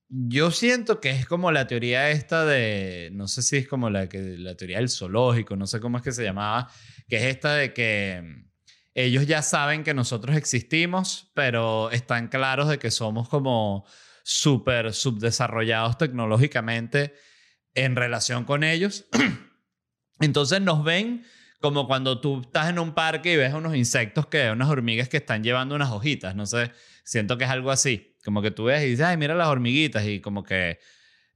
yo 0.08 0.50
siento 0.50 1.00
que 1.00 1.10
es 1.10 1.26
como 1.26 1.52
la 1.52 1.66
teoría 1.66 2.10
esta 2.10 2.44
de, 2.44 3.10
no 3.12 3.28
sé 3.28 3.42
si 3.42 3.58
es 3.58 3.68
como 3.68 3.90
la, 3.90 4.08
que, 4.08 4.18
la 4.38 4.56
teoría 4.56 4.78
del 4.78 4.88
zoológico, 4.88 5.54
no 5.56 5.66
sé 5.66 5.80
cómo 5.80 5.98
es 5.98 6.02
que 6.02 6.12
se 6.12 6.24
llamaba, 6.24 6.68
que 7.08 7.16
es 7.16 7.22
esta 7.24 7.54
de 7.54 7.72
que 7.72 8.49
ellos 8.94 9.26
ya 9.26 9.42
saben 9.42 9.84
que 9.84 9.94
nosotros 9.94 10.36
existimos, 10.36 11.30
pero 11.34 11.90
están 11.90 12.28
claros 12.28 12.68
de 12.68 12.78
que 12.78 12.90
somos 12.90 13.28
como 13.28 13.86
súper 14.22 14.92
subdesarrollados 14.92 15.98
tecnológicamente 15.98 17.14
en 17.74 17.96
relación 17.96 18.44
con 18.44 18.64
ellos. 18.64 19.06
Entonces 20.20 20.60
nos 20.60 20.84
ven 20.84 21.24
como 21.60 21.86
cuando 21.86 22.20
tú 22.20 22.40
estás 22.40 22.70
en 22.70 22.78
un 22.78 22.94
parque 22.94 23.34
y 23.34 23.36
ves 23.36 23.52
unos 23.52 23.76
insectos 23.76 24.26
que, 24.26 24.50
unas 24.50 24.68
hormigas 24.68 25.08
que 25.08 25.18
están 25.18 25.44
llevando 25.44 25.74
unas 25.74 25.90
hojitas, 25.90 26.34
no 26.34 26.46
sé, 26.46 26.72
siento 27.04 27.36
que 27.36 27.44
es 27.44 27.50
algo 27.50 27.70
así, 27.70 28.16
como 28.24 28.40
que 28.40 28.50
tú 28.50 28.64
ves 28.64 28.82
y 28.82 28.90
dices, 28.90 29.04
ay, 29.04 29.16
mira 29.16 29.34
las 29.34 29.48
hormiguitas 29.48 30.06
y 30.06 30.20
como 30.20 30.42
que 30.42 30.78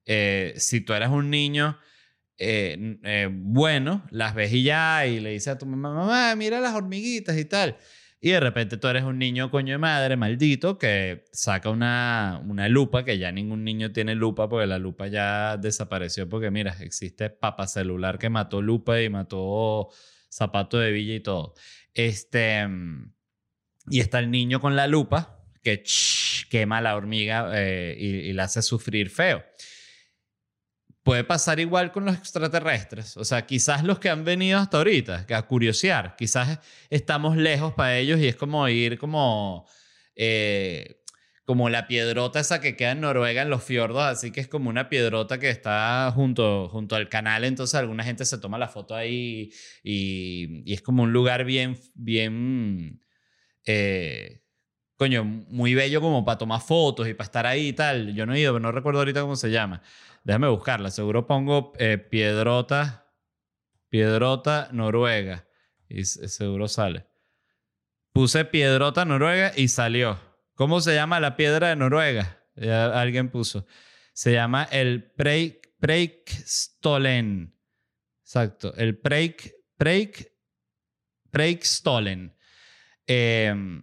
eh, 0.07 0.55
si 0.57 0.81
tú 0.81 0.95
eres 0.95 1.11
un 1.11 1.31
niño 1.31 1.79
eh, 2.39 2.99
eh, 3.05 3.29
bueno, 3.31 4.05
las 4.11 4.35
ves 4.35 4.53
y 4.53 4.63
ya, 4.63 5.07
y 5.07 5.21
le 5.21 5.31
dices 5.31 5.49
a 5.49 5.59
tu 5.59 5.67
mamá, 5.67 5.95
mamá, 5.95 6.35
mira 6.37 6.61
las 6.61 6.75
hormiguitas 6.75 7.37
y 7.39 7.45
tal. 7.45 7.77
Y 8.21 8.31
de 8.31 8.41
repente 8.41 8.79
tú 8.79 8.89
eres 8.89 9.05
un 9.05 9.19
niño 9.19 9.51
coño 9.51 9.75
de 9.75 9.79
madre, 9.79 10.17
maldito, 10.17 10.79
que 10.79 11.27
saca 11.33 11.69
una, 11.69 12.41
una 12.47 12.69
lupa, 12.71 13.05
que 13.05 13.19
ya 13.19 13.31
ningún 13.31 13.65
niño 13.65 13.93
tiene 13.93 14.15
lupa 14.15 14.49
porque 14.49 14.67
la 14.67 14.79
lupa 14.79 15.09
ya 15.09 15.59
desapareció, 15.59 16.27
porque 16.29 16.51
mira, 16.51 16.75
existe 16.81 17.29
papa 17.29 17.67
celular 17.67 18.19
que 18.19 18.31
mató 18.31 18.63
lupa 18.63 19.01
y 19.03 19.11
mató 19.11 19.91
zapato 20.31 20.79
de 20.79 20.91
villa 20.91 21.15
y 21.15 21.21
todo. 21.21 21.55
Este, 21.93 22.67
y 23.91 24.01
está 24.01 24.21
el 24.21 24.31
niño 24.31 24.59
con 24.59 24.75
la 24.75 24.87
lupa, 24.87 25.45
que 25.63 25.83
quema 26.49 26.79
a 26.79 26.81
la 26.81 26.97
hormiga 26.97 27.51
eh, 27.55 27.95
y, 27.99 28.07
y 28.07 28.33
la 28.33 28.45
hace 28.45 28.63
sufrir 28.63 29.11
feo. 29.11 29.45
Puede 31.05 31.23
pasar 31.23 31.61
igual 31.61 31.93
con 31.93 32.07
los 32.07 32.17
extraterrestres. 32.17 33.17
O 33.17 33.25
sea, 33.25 33.47
quizás 33.47 33.85
los 33.85 33.99
que 33.99 34.09
han 34.09 34.25
venido 34.25 34.59
hasta 34.59 34.79
ahorita, 34.79 35.27
a 35.29 35.43
curiosear, 35.43 36.17
quizás 36.17 36.59
estamos 36.91 37.37
lejos 37.37 37.75
para 37.75 37.99
ellos 37.99 38.19
y 38.19 38.27
es 38.27 38.37
como 38.37 38.67
ir 38.69 38.99
como... 38.99 39.67
Eh, 40.17 41.01
como 41.45 41.69
la 41.69 41.87
piedrota 41.87 42.41
esa 42.41 42.61
que 42.61 42.75
queda 42.75 42.93
en 42.93 43.03
Noruega 43.03 43.43
en 43.43 43.51
los 43.51 43.63
fiordos, 43.63 44.03
así 44.03 44.31
que 44.31 44.41
es 44.41 44.49
como 44.49 44.71
una 44.71 44.89
piedrota 44.89 45.39
que 45.39 45.51
está 45.51 46.11
junto, 46.15 46.69
junto 46.71 46.97
al 46.97 47.11
canal, 47.11 47.45
entonces 47.45 47.75
alguna 47.75 48.03
gente 48.03 48.25
se 48.25 48.39
toma 48.39 48.57
la 48.57 48.69
foto 48.69 48.95
ahí 48.95 49.51
y, 49.83 50.63
y 50.65 50.73
es 50.73 50.81
como 50.81 51.03
un 51.03 51.13
lugar 51.13 51.45
bien, 51.45 51.79
bien, 51.95 53.03
eh, 53.67 54.44
coño, 54.97 55.25
muy 55.25 55.75
bello 55.75 56.01
como 56.01 56.25
para 56.25 56.39
tomar 56.39 56.61
fotos 56.61 57.09
y 57.09 57.15
para 57.15 57.25
estar 57.25 57.47
ahí 57.47 57.69
y 57.69 57.73
tal. 57.73 58.15
Yo 58.15 58.27
no 58.27 58.35
he 58.35 58.41
ido, 58.41 58.53
pero 58.53 58.61
no 58.63 58.73
recuerdo 58.73 59.01
ahorita 59.01 59.21
cómo 59.21 59.37
se 59.37 59.51
llama. 59.51 59.83
Déjame 60.25 60.49
buscarla. 60.49 60.91
Seguro 60.91 61.27
pongo 61.27 61.73
eh, 61.79 61.99
Piedrota, 61.99 63.13
Piedrota, 63.89 64.69
Noruega. 64.73 65.47
Y 65.89 66.05
seguro 66.05 66.67
sale. 66.69 67.07
Puse 68.13 68.45
Piedrota, 68.45 69.05
Noruega 69.05 69.53
y 69.57 69.69
salió. 69.69 70.19
¿Cómo 70.55 70.81
se 70.81 70.95
llama 70.95 71.21
la 71.21 71.37
piedra 71.37 71.69
de 71.69 71.77
Noruega? 71.77 72.41
alguien 72.57 73.31
puso. 73.31 73.67
Se 74.13 74.33
llama 74.33 74.65
el 74.71 75.03
Preik, 75.03 75.75
Preikstolen. 75.81 77.55
Exacto. 78.23 78.73
El 78.77 78.97
Preik, 78.99 79.53
Preik. 79.77 80.33
Em, 83.07 83.83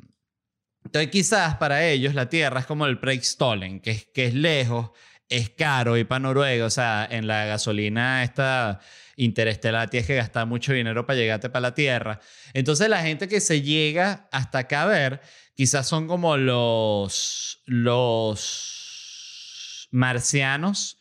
entonces 0.84 1.12
quizás 1.12 1.56
para 1.58 1.86
ellos 1.88 2.16
la 2.16 2.30
tierra 2.30 2.62
es 2.62 2.66
como 2.66 2.86
el 2.86 3.00
Preikstolen, 3.00 3.80
que 3.80 3.92
es, 3.92 4.06
que 4.06 4.26
es 4.26 4.34
lejos 4.34 4.92
es 5.32 5.50
caro 5.50 5.98
ir 5.98 6.08
para 6.08 6.20
Noruega, 6.20 6.66
o 6.66 6.70
sea, 6.70 7.08
en 7.10 7.26
la 7.26 7.46
gasolina 7.46 8.22
esta 8.22 8.82
interestelar 9.16 9.90
tienes 9.90 10.06
que 10.06 10.16
gastar 10.16 10.46
mucho 10.46 10.74
dinero 10.74 11.06
para 11.06 11.18
llegarte 11.18 11.50
para 11.50 11.70
la 11.70 11.74
Tierra. 11.74 12.20
Entonces 12.54 12.90
la 12.90 13.02
gente 13.02 13.30
que 13.30 13.40
se 13.40 13.62
llega 13.62 14.28
hasta 14.32 14.60
acá 14.60 14.84
a 14.84 14.88
ver, 14.88 15.22
quizás 15.56 15.88
son 15.88 16.08
como 16.08 16.36
los, 16.36 17.62
los 17.66 18.68
marcianos, 19.92 20.98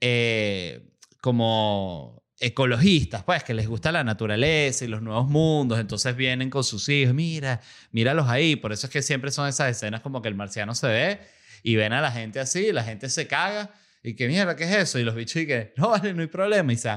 eh, 0.00 0.88
como 1.20 2.21
ecologistas, 2.42 3.22
pues, 3.22 3.44
que 3.44 3.54
les 3.54 3.68
gusta 3.68 3.92
la 3.92 4.02
naturaleza 4.02 4.84
y 4.84 4.88
los 4.88 5.00
nuevos 5.00 5.28
mundos, 5.28 5.78
entonces 5.78 6.16
vienen 6.16 6.50
con 6.50 6.64
sus 6.64 6.88
hijos, 6.88 7.14
mira, 7.14 7.60
míralos 7.92 8.28
ahí, 8.28 8.56
por 8.56 8.72
eso 8.72 8.88
es 8.88 8.92
que 8.92 9.00
siempre 9.00 9.30
son 9.30 9.48
esas 9.48 9.70
escenas 9.70 10.00
como 10.00 10.20
que 10.20 10.28
el 10.28 10.34
marciano 10.34 10.74
se 10.74 10.88
ve 10.88 11.20
y 11.62 11.76
ven 11.76 11.92
a 11.92 12.00
la 12.00 12.10
gente 12.10 12.40
así, 12.40 12.72
la 12.72 12.82
gente 12.82 13.08
se 13.08 13.28
caga 13.28 13.70
y 14.02 14.14
que 14.14 14.26
mierda, 14.26 14.56
¿qué 14.56 14.64
es 14.64 14.74
eso? 14.74 14.98
Y 14.98 15.04
los 15.04 15.14
bichos 15.14 15.36
y 15.36 15.46
que 15.46 15.72
no 15.76 15.90
vale, 15.90 16.12
no 16.12 16.22
hay 16.22 16.26
problema 16.26 16.72
y 16.72 16.76
se 16.76 16.90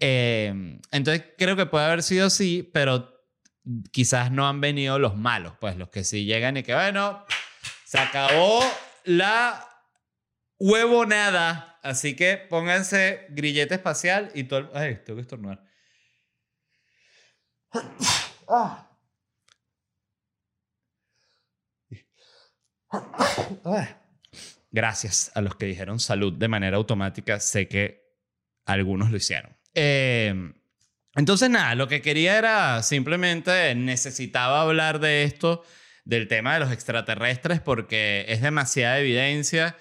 eh, 0.00 0.78
entonces 0.92 1.24
creo 1.36 1.56
que 1.56 1.66
puede 1.66 1.86
haber 1.86 2.02
sido 2.02 2.26
así, 2.26 2.68
pero 2.72 3.18
quizás 3.90 4.30
no 4.30 4.46
han 4.46 4.60
venido 4.60 4.98
los 4.98 5.16
malos, 5.16 5.54
pues 5.60 5.76
los 5.76 5.88
que 5.88 6.04
sí 6.04 6.24
llegan 6.24 6.56
y 6.56 6.62
que 6.62 6.74
bueno, 6.74 7.24
se 7.84 7.98
acabó 7.98 8.62
la 9.04 9.66
huevonada. 10.58 11.77
Así 11.88 12.14
que 12.14 12.36
pónganse 12.36 13.24
grillete 13.30 13.76
espacial 13.76 14.30
y 14.34 14.44
todo. 14.44 14.70
Ay, 14.74 15.00
tengo 15.06 15.16
que 15.16 15.22
estornudar. 15.22 15.64
Gracias 24.70 25.32
a 25.34 25.40
los 25.40 25.56
que 25.56 25.64
dijeron 25.64 25.98
salud 25.98 26.34
de 26.34 26.48
manera 26.48 26.76
automática. 26.76 27.40
Sé 27.40 27.68
que 27.68 28.04
algunos 28.66 29.10
lo 29.10 29.16
hicieron. 29.16 29.56
Eh, 29.74 30.52
entonces, 31.14 31.48
nada, 31.48 31.74
lo 31.74 31.88
que 31.88 32.02
quería 32.02 32.36
era 32.36 32.82
simplemente 32.82 33.74
necesitaba 33.74 34.60
hablar 34.60 35.00
de 35.00 35.24
esto, 35.24 35.64
del 36.04 36.28
tema 36.28 36.52
de 36.52 36.60
los 36.60 36.70
extraterrestres, 36.70 37.62
porque 37.62 38.26
es 38.28 38.42
demasiada 38.42 38.98
evidencia 38.98 39.74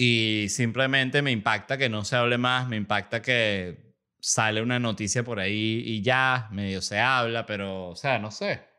y 0.00 0.48
simplemente 0.48 1.22
me 1.22 1.30
impacta 1.30 1.76
que 1.76 1.88
no 1.88 2.04
se 2.04 2.16
hable 2.16 2.38
más, 2.38 2.68
me 2.68 2.76
impacta 2.76 3.20
que 3.20 3.94
sale 4.20 4.62
una 4.62 4.78
noticia 4.78 5.24
por 5.24 5.40
ahí 5.40 5.82
y 5.84 6.02
ya, 6.02 6.48
medio 6.52 6.82
se 6.82 6.98
habla, 6.98 7.46
pero, 7.46 7.88
o 7.88 7.96
sea, 7.96 8.18
no 8.18 8.30
sé 8.30 8.70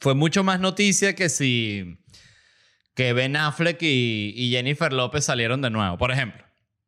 fue 0.00 0.14
mucho 0.14 0.44
más 0.44 0.60
noticia 0.60 1.14
que 1.14 1.28
si 1.28 1.98
que 2.94 3.12
Ben 3.12 3.36
Affleck 3.36 3.78
y, 3.80 4.50
Jennifer 4.50 4.92
López 4.92 5.24
salieron 5.24 5.62
de 5.62 5.70
nuevo, 5.70 5.96
por 5.98 6.10
ejemplo. 6.10 6.44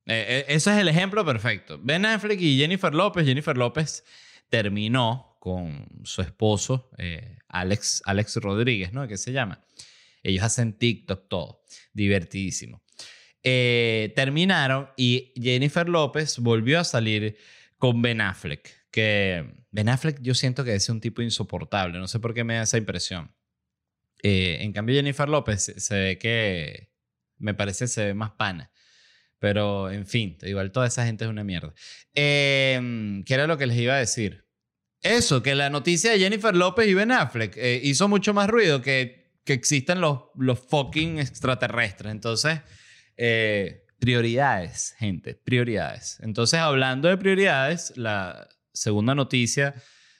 Eh, 0.07 0.27
eh, 0.29 0.45
ese 0.49 0.73
es 0.73 0.79
el 0.79 0.89
ejemplo 0.89 1.25
perfecto. 1.25 1.79
Ben 1.81 2.05
Affleck 2.05 2.41
y 2.41 2.59
Jennifer 2.59 2.93
López. 2.93 3.25
Jennifer 3.25 3.57
López 3.57 4.05
terminó 4.49 5.37
con 5.39 5.87
su 6.03 6.21
esposo, 6.21 6.91
eh, 6.99 7.39
Alex, 7.49 8.03
Alex 8.07 8.37
Rodríguez, 8.37 8.93
¿no? 8.93 9.07
¿Qué 9.07 9.17
se 9.17 9.33
llama? 9.33 9.61
Ellos 10.23 10.45
hacen 10.45 10.73
TikTok 10.73 11.29
todo. 11.29 11.63
Divertidísimo. 11.93 12.83
terminaron 13.43 14.89
y 14.97 15.33
Jennifer 15.37 15.89
López 15.89 16.39
volvió 16.39 16.81
a 16.81 16.85
salir 16.85 17.37
con 17.79 18.03
Ben 18.03 18.21
Affleck 18.21 18.81
que 18.91 19.55
Ben 19.71 19.89
Affleck 19.89 20.21
yo 20.21 20.35
siento 20.35 20.65
que 20.65 20.75
es 20.75 20.89
un 20.89 21.01
tipo 21.01 21.23
insoportable, 21.23 21.99
no 21.99 22.09
sé 22.09 22.19
por 22.19 22.35
qué 22.35 22.45
me 22.45 22.57
da 22.57 22.63
esa 22.63 22.79
impresión. 22.79 23.35
Eh, 24.23 24.59
en 24.61 24.73
cambio 24.73 24.95
Jennifer 24.97 25.29
López 25.29 25.73
se 25.77 25.95
ve 25.99 26.19
que 26.19 26.93
me 27.39 27.55
parece 27.55 27.89
se 27.89 28.07
ve 28.07 28.15
más 28.15 28.33
pana. 28.33 28.71
Pero, 29.39 29.91
en 29.91 30.07
fin, 30.07 30.37
igual 30.43 30.71
toda 30.71 30.87
esa 30.87 31.07
gente 31.07 31.25
es 31.25 31.31
una 31.31 31.45
mierda. 31.45 31.73
Em, 32.13 33.25
¿Qué 33.25 33.33
era 33.33 33.47
lo 33.47 33.57
que 33.57 33.67
les 33.67 33.79
iba 33.79 33.95
a 33.95 33.99
decir? 33.99 34.45
Eso, 35.01 35.43
que 35.43 35.55
la 35.55 35.71
noticia 35.71 36.11
de 36.13 36.19
Jennifer 36.19 36.55
López 36.55 36.87
y 36.87 36.93
Ben 36.93 37.11
Affleck 37.11 37.57
eh, 37.57 37.81
hizo 37.83 38.07
mucho 38.07 38.35
más 38.35 38.51
ruido 38.51 38.83
que, 38.83 39.20
que 39.45 39.53
existen 39.53 40.01
los, 40.01 40.21
los 40.37 40.59
fucking 40.59 41.19
extraterrestres. 41.19 42.13
Entonces, 42.13 42.61
eh, 43.17 43.87
prioridades, 43.99 44.95
gente, 44.99 45.35
prioridades. 45.35 46.19
Entonces, 46.21 46.61
hablando 46.61 47.09
de 47.09 47.17
prioridades, 47.17 47.97
la, 47.97 48.49
segunda 48.73 49.15
noticia 49.15 49.75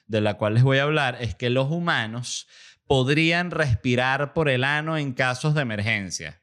de 0.05 0.21
la 0.21 0.35
cual 0.35 0.55
les 0.55 0.63
voy 0.63 0.77
a 0.77 0.83
hablar 0.83 1.17
es 1.21 1.35
que 1.35 1.49
los 1.49 1.71
humanos 1.71 2.47
podrían 2.85 3.51
respirar 3.51 4.33
por 4.33 4.49
el 4.49 4.63
ano 4.63 4.97
en 4.97 5.13
casos 5.13 5.55
de 5.55 5.61
emergencia. 5.61 6.41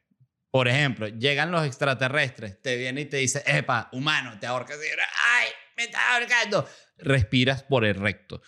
Por 0.51 0.69
ejemplo, 0.69 1.09
llegan 1.09 1.51
los 1.51 1.67
extraterrestres, 1.67 2.61
te 2.63 2.77
vienen 2.77 3.07
y 3.07 3.09
te 3.09 3.19
dicen, 3.19 3.43
epa, 3.47 3.91
humano, 3.93 4.39
te 4.41 4.47
ahorcas 4.47 4.79
y 4.79 4.89
¡ay, 4.89 5.49
me 5.77 5.85
estás 5.85 6.01
ahorcando! 6.11 6.67
Respiras 6.97 7.63
por 7.63 7.85
el 7.85 7.95
recto. 7.95 8.41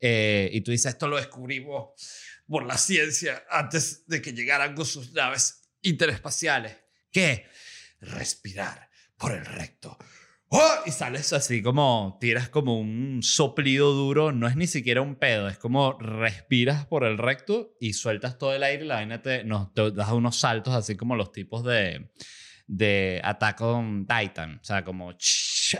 Eh, 0.00 0.48
y 0.52 0.62
tú 0.62 0.70
dices, 0.70 0.94
esto 0.94 1.06
lo 1.06 1.16
descubrimos 1.16 1.90
por 2.52 2.66
la 2.66 2.76
ciencia 2.76 3.44
antes 3.48 4.06
de 4.06 4.20
que 4.20 4.34
llegaran 4.34 4.74
con 4.74 4.84
sus 4.84 5.14
naves 5.14 5.70
interespaciales. 5.80 6.76
¿Qué? 7.10 7.46
Respirar 7.98 8.90
por 9.16 9.32
el 9.32 9.46
recto. 9.46 9.96
¡Oh! 10.48 10.82
y 10.84 10.90
sales 10.90 11.32
así 11.32 11.62
como 11.62 12.18
tiras 12.20 12.50
como 12.50 12.78
un 12.78 13.22
soplido 13.22 13.92
duro, 13.92 14.32
no 14.32 14.46
es 14.48 14.56
ni 14.56 14.66
siquiera 14.66 15.00
un 15.00 15.16
pedo, 15.16 15.48
es 15.48 15.56
como 15.56 15.98
respiras 15.98 16.84
por 16.84 17.04
el 17.04 17.16
recto 17.16 17.74
y 17.80 17.94
sueltas 17.94 18.36
todo 18.36 18.54
el 18.54 18.62
aire 18.62 18.84
y 18.84 18.86
la 18.86 18.96
vaina 18.96 19.22
te, 19.22 19.44
das 19.44 20.12
unos 20.12 20.38
saltos 20.38 20.74
así 20.74 20.94
como 20.94 21.16
los 21.16 21.32
tipos 21.32 21.64
de, 21.64 22.10
de 22.66 23.22
Attack 23.24 23.62
on 23.62 24.06
Titan, 24.06 24.58
o 24.60 24.64
sea, 24.64 24.84
como 24.84 25.14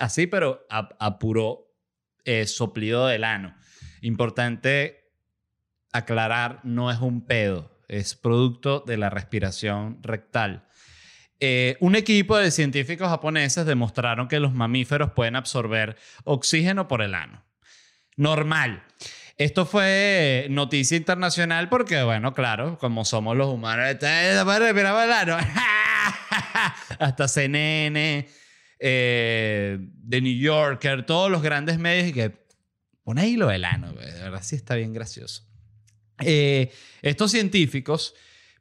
así, 0.00 0.26
pero 0.26 0.66
a, 0.70 1.18
puro 1.18 1.70
eh, 2.24 2.46
soplido 2.46 3.08
del 3.08 3.24
ano. 3.24 3.54
Importante 4.00 5.01
aclarar, 5.92 6.60
no 6.64 6.90
es 6.90 6.98
un 6.98 7.24
pedo, 7.24 7.70
es 7.88 8.14
producto 8.14 8.80
de 8.86 8.96
la 8.96 9.10
respiración 9.10 9.98
rectal. 10.02 10.64
Eh, 11.40 11.76
un 11.80 11.96
equipo 11.96 12.36
de 12.36 12.50
científicos 12.50 13.08
japoneses 13.08 13.66
demostraron 13.66 14.28
que 14.28 14.40
los 14.40 14.54
mamíferos 14.54 15.12
pueden 15.12 15.36
absorber 15.36 15.96
oxígeno 16.24 16.86
por 16.88 17.02
el 17.02 17.14
ano. 17.14 17.44
Normal. 18.16 18.84
Esto 19.38 19.66
fue 19.66 20.46
noticia 20.50 20.96
internacional 20.96 21.68
porque, 21.68 22.02
bueno, 22.02 22.32
claro, 22.32 22.78
como 22.78 23.04
somos 23.04 23.36
los 23.36 23.48
humanos, 23.48 23.86
hasta 26.98 27.28
CNN, 27.28 28.28
eh, 28.78 29.78
The 30.08 30.20
New 30.20 30.38
Yorker, 30.38 31.04
todos 31.04 31.30
los 31.30 31.42
grandes 31.42 31.78
medios 31.78 32.08
y 32.08 32.12
que 32.12 32.32
pone 33.02 33.22
ahí 33.22 33.36
lo 33.36 33.48
del 33.48 33.64
ano, 33.64 33.92
de 33.92 34.12
verdad 34.12 34.42
sí 34.42 34.54
está 34.54 34.76
bien 34.76 34.92
gracioso. 34.92 35.51
Eh, 36.20 36.70
estos 37.02 37.30
científicos 37.30 38.14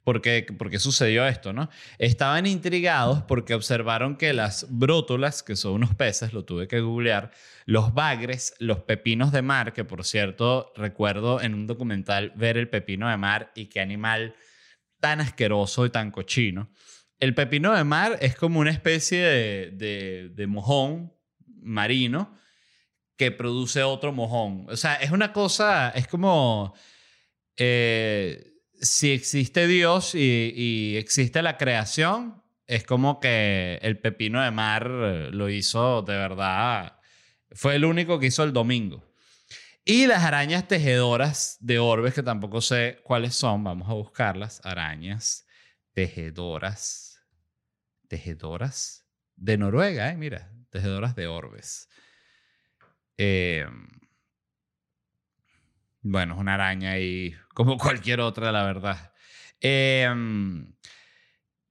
¿Por 0.04 0.20
qué, 0.20 0.44
por 0.58 0.68
qué 0.68 0.80
sucedió 0.80 1.26
esto, 1.28 1.52
no? 1.52 1.70
Estaban 1.98 2.46
intrigados 2.46 3.22
porque 3.22 3.54
observaron 3.54 4.16
que 4.16 4.32
las 4.32 4.66
brótolas, 4.68 5.44
que 5.44 5.54
son 5.54 5.74
unos 5.74 5.94
peces, 5.94 6.32
lo 6.32 6.44
tuve 6.44 6.66
que 6.66 6.80
googlear, 6.80 7.30
los 7.66 7.94
bagres, 7.94 8.54
los 8.58 8.80
pepinos 8.80 9.30
de 9.30 9.42
mar, 9.42 9.72
que 9.72 9.84
por 9.84 10.04
cierto 10.04 10.72
recuerdo 10.74 11.40
en 11.40 11.54
un 11.54 11.68
documental 11.68 12.32
ver 12.34 12.56
el 12.56 12.68
pepino 12.68 13.08
de 13.08 13.16
mar 13.16 13.52
y 13.54 13.66
qué 13.66 13.80
animal 13.80 14.34
tan 14.98 15.20
asqueroso 15.20 15.86
y 15.86 15.90
tan 15.90 16.10
cochino. 16.10 16.72
El 17.20 17.34
pepino 17.36 17.72
de 17.72 17.84
mar 17.84 18.18
es 18.20 18.34
como 18.34 18.58
una 18.58 18.72
especie 18.72 19.22
de, 19.22 20.30
de, 20.34 20.46
mojón 20.48 21.12
marino 21.60 22.36
que 23.16 23.30
produce 23.30 23.84
otro 23.84 24.12
mojón. 24.12 24.66
O 24.68 24.76
sea, 24.76 24.96
es 24.96 25.12
una 25.12 25.32
cosa, 25.32 25.90
es 25.90 26.08
como... 26.08 26.74
Eh, 27.64 28.56
si 28.80 29.12
existe 29.12 29.68
Dios 29.68 30.16
y, 30.16 30.96
existe 30.96 31.42
la 31.42 31.56
creación, 31.58 32.42
es 32.66 32.82
como 32.82 33.20
que 33.20 33.78
el 33.82 34.00
pepino 34.00 34.42
de 34.42 34.50
mar 34.50 34.90
eh, 34.90 35.28
lo 35.30 35.48
hizo 35.48 36.02
de 36.02 36.16
verdad. 36.16 36.98
Fue 37.52 37.76
el 37.76 37.84
único 37.84 38.18
que 38.18 38.26
hizo 38.26 38.42
el 38.42 38.52
domingo. 38.52 39.04
Y 39.84 40.08
las 40.08 40.24
arañas 40.24 40.66
tejedoras 40.66 41.56
de 41.60 41.78
orbes, 41.78 42.14
que 42.14 42.24
tampoco 42.24 42.60
sé 42.60 43.00
cuáles 43.04 43.36
son, 43.36 43.62
vamos 43.62 43.88
a 43.88 43.92
buscarlas. 43.92 44.60
Arañas 44.64 45.46
tejedoras. 45.92 47.20
Tejedoras 48.08 49.06
de 49.36 49.56
Noruega, 49.56 50.10
¿eh? 50.10 50.16
Mira, 50.16 50.50
tejedoras 50.70 51.14
de 51.14 51.28
orbes. 51.28 51.88
Eh, 53.18 53.68
bueno, 56.00 56.34
es 56.34 56.40
una 56.40 56.54
araña 56.54 56.98
y 56.98 57.36
como 57.54 57.78
cualquier 57.78 58.20
otra, 58.20 58.52
la 58.52 58.64
verdad. 58.64 59.12
Em, 59.60 60.72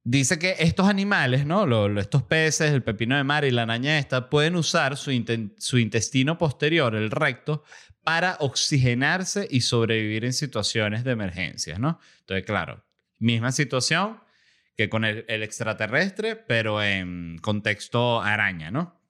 dice 0.04 0.40
que 0.40 0.56
estos 0.60 0.88
animales, 0.88 1.46
¿no? 1.46 1.88
estos 2.00 2.24
peces, 2.24 2.72
el 2.72 2.84
pepino 2.84 3.18
de 3.18 3.24
mar 3.24 3.46
y 3.46 3.52
la 3.52 3.64
araña 3.64 3.98
esta, 3.98 4.30
pueden 4.30 4.56
usar 4.56 4.98
su, 4.98 5.12
su 5.58 5.78
intestino 5.78 6.38
posterior, 6.38 6.96
el 6.96 7.12
recto, 7.12 7.64
para 8.04 8.38
oxigenarse 8.40 9.48
y 9.50 9.62
sobrevivir 9.62 10.26
en 10.26 10.34
situaciones 10.34 11.04
de 11.04 11.12
emergencias, 11.12 11.80
¿no? 11.80 12.00
Entonces, 12.22 12.46
claro, 12.46 12.84
misma 13.20 13.52
situación 13.52 14.20
que 14.76 14.90
con 14.90 15.06
el, 15.06 15.26
el 15.28 15.44
extraterrestre, 15.44 16.36
pero 16.36 16.82
en 16.82 17.38
contexto 17.40 18.22
araña, 18.22 18.72
¿no? 18.72 19.01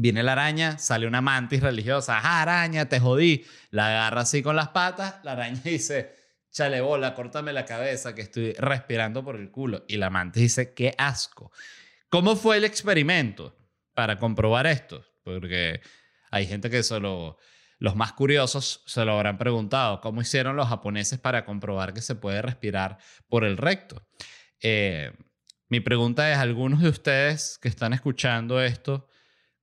Viene 0.00 0.22
la 0.22 0.30
araña, 0.30 0.78
sale 0.78 1.08
una 1.08 1.20
mantis 1.20 1.60
religiosa, 1.60 2.20
¡ah, 2.22 2.42
araña, 2.42 2.88
te 2.88 3.00
jodí! 3.00 3.44
La 3.72 3.88
agarra 3.88 4.20
así 4.20 4.44
con 4.44 4.54
las 4.54 4.68
patas, 4.68 5.16
la 5.24 5.32
araña 5.32 5.60
dice, 5.64 6.14
chale 6.52 6.80
bola, 6.80 7.14
córtame 7.14 7.52
la 7.52 7.64
cabeza 7.64 8.14
que 8.14 8.22
estoy 8.22 8.52
respirando 8.52 9.24
por 9.24 9.34
el 9.34 9.50
culo. 9.50 9.84
Y 9.88 9.96
la 9.96 10.08
mantis 10.08 10.40
dice, 10.40 10.72
qué 10.72 10.94
asco. 10.96 11.50
¿Cómo 12.10 12.36
fue 12.36 12.58
el 12.58 12.64
experimento 12.64 13.58
para 13.92 14.20
comprobar 14.20 14.68
esto? 14.68 15.04
Porque 15.24 15.80
hay 16.30 16.46
gente 16.46 16.70
que 16.70 16.84
solo, 16.84 17.36
los 17.80 17.96
más 17.96 18.12
curiosos 18.12 18.84
se 18.86 19.04
lo 19.04 19.14
habrán 19.14 19.36
preguntado, 19.36 20.00
¿cómo 20.00 20.20
hicieron 20.20 20.54
los 20.54 20.68
japoneses 20.68 21.18
para 21.18 21.44
comprobar 21.44 21.92
que 21.92 22.02
se 22.02 22.14
puede 22.14 22.40
respirar 22.40 22.98
por 23.28 23.44
el 23.44 23.56
recto? 23.56 24.06
Eh, 24.62 25.10
mi 25.68 25.80
pregunta 25.80 26.30
es, 26.30 26.38
¿algunos 26.38 26.82
de 26.82 26.88
ustedes 26.88 27.58
que 27.60 27.66
están 27.66 27.92
escuchando 27.94 28.62
esto 28.62 29.08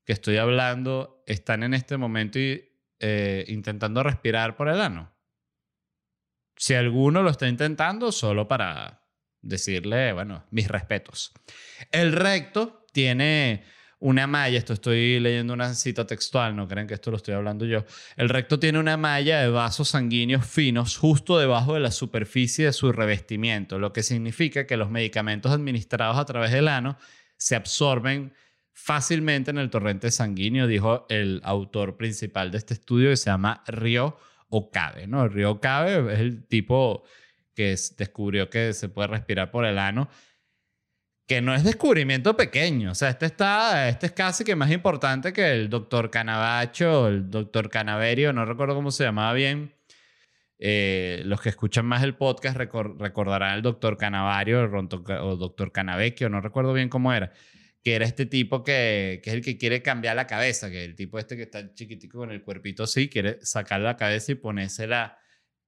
que 0.05 0.13
estoy 0.13 0.37
hablando 0.37 1.23
están 1.25 1.63
en 1.63 1.73
este 1.73 1.97
momento 1.97 2.39
eh, 2.39 3.45
intentando 3.47 4.03
respirar 4.03 4.55
por 4.55 4.69
el 4.69 4.79
ano? 4.79 5.11
Si 6.55 6.73
alguno 6.73 7.21
lo 7.21 7.29
está 7.29 7.47
intentando, 7.47 8.11
solo 8.11 8.47
para 8.47 9.01
decirle, 9.41 10.13
bueno, 10.13 10.45
mis 10.51 10.67
respetos. 10.67 11.33
El 11.91 12.13
recto 12.13 12.85
tiene 12.91 13.63
una 13.99 14.27
malla, 14.27 14.57
esto 14.57 14.73
estoy 14.73 15.19
leyendo 15.19 15.53
una 15.53 15.73
cita 15.73 16.05
textual, 16.05 16.55
no 16.55 16.67
creen 16.67 16.87
que 16.87 16.93
esto 16.93 17.11
lo 17.11 17.17
estoy 17.17 17.33
hablando 17.33 17.65
yo. 17.65 17.85
El 18.17 18.29
recto 18.29 18.59
tiene 18.59 18.79
una 18.79 18.97
malla 18.97 19.41
de 19.41 19.49
vasos 19.49 19.89
sanguíneos 19.89 20.45
finos 20.45 20.97
justo 20.97 21.37
debajo 21.39 21.73
de 21.73 21.79
la 21.79 21.91
superficie 21.91 22.65
de 22.65 22.73
su 22.73 22.91
revestimiento, 22.91 23.79
lo 23.79 23.93
que 23.93 24.03
significa 24.03 24.67
que 24.67 24.77
los 24.77 24.89
medicamentos 24.89 25.51
administrados 25.51 26.17
a 26.17 26.25
través 26.25 26.51
del 26.51 26.67
ano 26.67 26.97
se 27.37 27.55
absorben 27.55 28.33
fácilmente 28.75 29.51
en 29.51 29.57
el 29.57 29.69
torrente 29.69 30.11
sanguíneo, 30.11 30.67
dijo 30.67 31.07
el 31.09 31.39
autor 31.45 31.95
principal 31.95 32.51
de 32.51 32.57
este 32.57 32.73
estudio 32.73 33.09
que 33.09 33.17
se 33.17 33.29
llama 33.29 33.63
Río 33.67 34.17
Okabe. 34.49 35.07
¿no? 35.07 35.29
Río 35.29 35.51
Okabe 35.51 36.13
es 36.13 36.19
el 36.19 36.45
tipo 36.45 37.03
que 37.55 37.73
descubrió 37.97 38.49
que 38.49 38.73
se 38.73 38.89
puede 38.89 39.07
respirar 39.07 39.49
por 39.49 39.65
el 39.65 39.79
ano, 39.79 40.09
que 41.25 41.41
no 41.41 41.55
es 41.55 41.63
descubrimiento 41.63 42.35
pequeño. 42.35 42.91
O 42.91 42.95
sea, 42.95 43.09
este, 43.09 43.27
está, 43.27 43.87
este 43.87 44.07
es 44.07 44.11
casi 44.11 44.43
que 44.43 44.57
más 44.57 44.69
importante 44.69 45.31
que 45.31 45.53
el 45.53 45.69
doctor 45.69 46.11
Canavacho, 46.11 47.07
el 47.07 47.31
doctor 47.31 47.69
Canaverio, 47.69 48.33
no 48.33 48.43
recuerdo 48.43 48.75
cómo 48.75 48.91
se 48.91 49.05
llamaba 49.05 49.31
bien. 49.31 49.73
Eh, 50.59 51.21
los 51.25 51.39
que 51.39 51.49
escuchan 51.49 51.85
más 51.85 52.03
el 52.03 52.15
podcast 52.15 52.57
recordarán 52.57 53.51
al 53.51 53.61
doctor 53.61 53.97
Canavario 53.97 54.63
o 54.63 55.35
doctor 55.37 55.71
Canavecchio, 55.71 56.29
no 56.29 56.41
recuerdo 56.41 56.73
bien 56.73 56.89
cómo 56.89 57.13
era 57.13 57.31
que 57.85 57.93
era 57.93 58.05
este 58.05 58.25
tipo 58.25 58.63
que, 58.63 59.21
que, 59.23 59.29
es 59.29 59.35
el 59.35 59.43
que 59.43 59.59
quiere 59.59 59.83
cambiar 59.83 60.15
la 60.15 60.25
cabeza, 60.25 60.71
que 60.71 60.83
el 60.83 60.95
tipo 60.95 61.19
este 61.19 61.37
que 61.37 61.43
está 61.43 61.71
chiquitico 61.75 62.17
con 62.17 62.31
el 62.31 62.41
cuerpito 62.41 62.81
así, 62.81 63.09
quiere 63.09 63.37
sacar 63.45 63.79
la 63.79 63.95
cabeza 63.95 64.31
y 64.31 64.35
ponérsela 64.35 65.19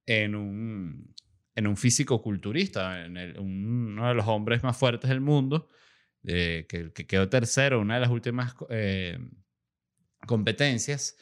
en 0.04 0.34
un, 0.34 1.14
en 1.54 1.66
un 1.68 1.76
físico 1.76 2.20
culturista, 2.20 3.04
en 3.04 3.38
uno 3.38 4.08
de 4.08 4.14
los 4.14 4.26
hombres 4.26 4.64
más 4.64 4.76
fuertes 4.76 5.08
del 5.10 5.20
mundo, 5.20 5.68
que, 6.24 6.66
que, 6.92 7.06
quedó 7.06 7.28
tercero, 7.28 7.78
una 7.78 7.94
de 7.94 8.00
las 8.00 8.10
últimas 8.10 8.52
eh, 8.68 9.16
competencias, 10.26 11.16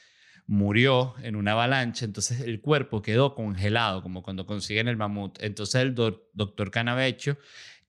murió 0.46 1.14
en 1.22 1.36
una 1.36 1.52
avalancha, 1.52 2.06
entonces 2.06 2.40
el 2.40 2.62
cuerpo 2.62 3.02
quedó 3.02 3.34
congelado, 3.34 4.02
como 4.02 4.22
cuando 4.22 4.46
consiguen 4.46 4.88
el 4.88 4.96
mamut. 4.96 5.42
Entonces 5.42 5.82
el 5.82 5.94
doctor 5.94 6.70
Canavecho 6.70 7.36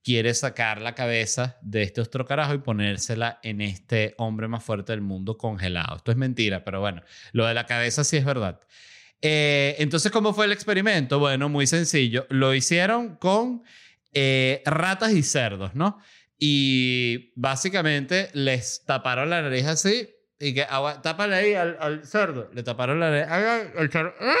quiere 0.02 0.34
sacar 0.34 0.80
la 0.80 0.94
cabeza 0.94 1.58
de 1.62 1.82
este 1.82 2.00
otro 2.00 2.24
carajo 2.24 2.54
y 2.54 2.58
ponérsela 2.58 3.40
en 3.42 3.60
este 3.60 4.14
hombre 4.18 4.48
más 4.48 4.64
fuerte 4.64 4.92
del 4.92 5.00
mundo 5.00 5.36
congelado. 5.36 5.96
Esto 5.96 6.10
es 6.10 6.16
mentira, 6.16 6.64
pero 6.64 6.80
bueno, 6.80 7.02
lo 7.32 7.46
de 7.46 7.54
la 7.54 7.66
cabeza 7.66 8.04
sí 8.04 8.16
es 8.16 8.24
verdad. 8.24 8.60
Eh, 9.20 9.76
entonces, 9.78 10.12
¿cómo 10.12 10.32
fue 10.32 10.46
el 10.46 10.52
experimento? 10.52 11.18
Bueno, 11.18 11.48
muy 11.48 11.66
sencillo. 11.66 12.26
Lo 12.30 12.54
hicieron 12.54 13.16
con 13.16 13.64
eh, 14.12 14.62
ratas 14.64 15.12
y 15.12 15.22
cerdos, 15.22 15.74
¿no? 15.74 15.98
Y 16.38 17.32
básicamente 17.34 18.30
les 18.32 18.84
taparon 18.84 19.28
la 19.28 19.42
nariz 19.42 19.66
así 19.66 20.08
y 20.38 20.54
que 20.54 20.66
tápale 21.02 21.34
ahí 21.34 21.54
al, 21.54 22.04
cerdo. 22.04 22.48
Le 22.54 22.62
taparon 22.62 23.00
la 23.00 23.10
nariz 23.10 23.72
al 23.76 23.90
cerdo. 23.90 24.14
¡ah! 24.20 24.34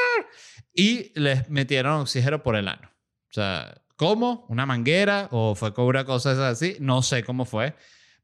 Y 0.72 1.12
les 1.18 1.50
metieron 1.50 2.00
oxígeno 2.00 2.42
por 2.42 2.54
el 2.54 2.68
ano. 2.68 2.88
O 3.30 3.32
sea, 3.32 3.82
¿Cómo? 3.98 4.46
¿Una 4.48 4.64
manguera? 4.64 5.26
¿O 5.32 5.56
fue 5.56 5.74
con 5.74 5.86
una 5.86 6.04
cosa 6.04 6.48
así? 6.48 6.76
No 6.78 7.02
sé 7.02 7.24
cómo 7.24 7.44
fue. 7.44 7.74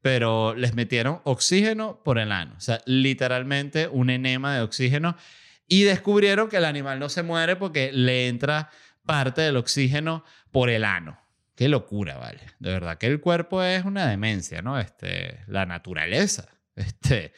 Pero 0.01 0.55
les 0.55 0.73
metieron 0.73 1.19
oxígeno 1.25 2.01
por 2.01 2.17
el 2.17 2.31
ano. 2.31 2.53
O 2.55 2.61
sea, 2.61 2.79
literalmente 2.85 3.89
un 3.89 4.09
enema 4.09 4.55
de 4.55 4.61
oxígeno. 4.61 5.17
Y 5.67 5.83
descubrieron 5.83 6.47
que 6.47 6.57
el 6.57 6.65
animal 6.65 6.97
no 6.97 7.09
se 7.09 7.23
muere 7.23 7.57
porque 7.57 7.91
le 7.91 8.29
entra 8.29 8.69
parte 9.05 9.41
del 9.41 9.57
oxígeno 9.57 10.23
por 10.49 10.69
el 10.69 10.85
ano. 10.85 11.19
Qué 11.55 11.67
locura, 11.67 12.15
vale. 12.15 12.39
De 12.59 12.71
verdad 12.71 12.97
que 12.97 13.07
el 13.07 13.19
cuerpo 13.19 13.61
es 13.61 13.83
una 13.83 14.07
demencia, 14.07 14.61
¿no? 14.61 14.79
Este, 14.79 15.41
la 15.47 15.65
naturaleza. 15.65 16.47
Este, 16.77 17.33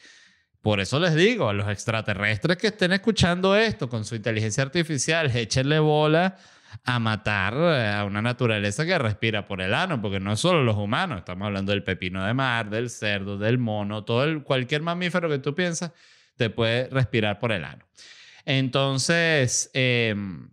por 0.62 0.78
eso 0.78 1.00
les 1.00 1.14
digo 1.14 1.48
a 1.48 1.52
los 1.52 1.68
extraterrestres 1.68 2.56
que 2.56 2.68
estén 2.68 2.92
escuchando 2.92 3.56
esto 3.56 3.88
con 3.88 4.04
su 4.04 4.14
inteligencia 4.14 4.62
artificial, 4.62 5.30
échenle 5.34 5.78
bola 5.80 6.36
a 6.84 6.98
matar 6.98 7.54
eh, 7.54 7.88
a 7.88 8.04
una 8.04 8.22
naturaleza 8.22 8.84
que 8.86 8.98
respira 8.98 9.46
por 9.46 9.60
el 9.60 9.74
ano, 9.74 10.00
porque 10.00 10.20
no 10.20 10.36
solo 10.36 10.62
los 10.62 10.76
humanos, 10.76 11.18
estamos 11.18 11.46
hablando 11.46 11.72
del 11.72 11.84
pepino 11.84 12.24
de 12.24 12.34
mar, 12.34 12.70
del 12.70 12.90
cerdo, 12.90 13.38
del 13.38 13.58
mono, 13.58 14.04
todo 14.04 14.24
el, 14.24 14.42
cualquier 14.42 14.82
mamífero 14.82 15.28
que 15.28 15.38
tú 15.38 15.54
piensas 15.54 15.92
te 16.36 16.50
puede 16.50 16.88
respirar 16.88 17.38
por 17.38 17.52
el 17.52 17.64
ano. 17.64 17.84
Entonces, 18.44 19.70
em, 19.74 20.50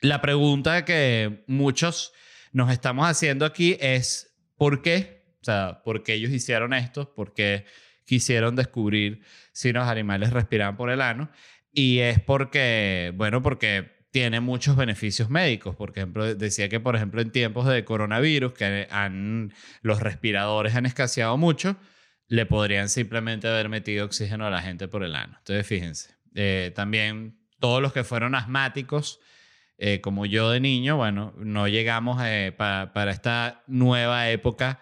la 0.00 0.20
pregunta 0.20 0.84
que 0.84 1.44
muchos 1.46 2.12
nos 2.52 2.72
estamos 2.72 3.06
haciendo 3.06 3.44
aquí 3.44 3.76
es, 3.80 4.34
¿por 4.56 4.82
qué? 4.82 5.24
O 5.40 5.44
sea, 5.44 5.82
¿por 5.84 6.02
qué 6.02 6.14
ellos 6.14 6.32
hicieron 6.32 6.72
esto? 6.72 7.14
¿Por 7.14 7.34
qué 7.34 7.66
quisieron 8.04 8.56
descubrir 8.56 9.22
si 9.52 9.72
los 9.72 9.86
animales 9.86 10.32
respiran 10.32 10.76
por 10.76 10.90
el 10.90 11.00
ano? 11.00 11.30
Y 11.72 11.98
es 11.98 12.20
porque, 12.20 13.12
bueno, 13.14 13.42
porque 13.42 13.93
tiene 14.14 14.38
muchos 14.38 14.76
beneficios 14.76 15.28
médicos. 15.28 15.74
Por 15.74 15.90
ejemplo, 15.90 16.36
decía 16.36 16.68
que, 16.68 16.78
por 16.78 16.94
ejemplo, 16.94 17.20
en 17.20 17.32
tiempos 17.32 17.66
de 17.66 17.84
coronavirus, 17.84 18.52
que 18.52 18.86
han, 18.88 19.52
los 19.82 19.98
respiradores 19.98 20.76
han 20.76 20.86
escaseado 20.86 21.36
mucho, 21.36 21.74
le 22.28 22.46
podrían 22.46 22.88
simplemente 22.88 23.48
haber 23.48 23.68
metido 23.68 24.06
oxígeno 24.06 24.46
a 24.46 24.50
la 24.50 24.62
gente 24.62 24.86
por 24.86 25.02
el 25.02 25.16
ano. 25.16 25.34
Entonces, 25.38 25.66
fíjense. 25.66 26.14
Eh, 26.36 26.70
también 26.76 27.40
todos 27.58 27.82
los 27.82 27.92
que 27.92 28.04
fueron 28.04 28.36
asmáticos 28.36 29.18
eh, 29.78 30.00
como 30.00 30.26
yo 30.26 30.48
de 30.48 30.60
niño, 30.60 30.96
bueno, 30.96 31.34
no 31.36 31.66
llegamos 31.66 32.22
eh, 32.24 32.54
para 32.56 33.10
esta 33.10 33.64
nueva 33.66 34.30
época 34.30 34.80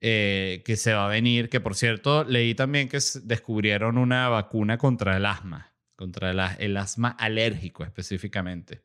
eh, 0.00 0.62
que 0.64 0.76
se 0.76 0.94
va 0.94 1.04
a 1.04 1.08
venir, 1.08 1.50
que 1.50 1.60
por 1.60 1.74
cierto, 1.74 2.24
leí 2.24 2.54
también 2.54 2.88
que 2.88 3.00
descubrieron 3.24 3.98
una 3.98 4.30
vacuna 4.30 4.78
contra 4.78 5.18
el 5.18 5.26
asma, 5.26 5.71
contra 6.02 6.56
el, 6.58 6.76
asma 6.76 7.10
alérgico 7.10 7.84
específicamente. 7.84 8.80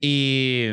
Y, 0.00 0.68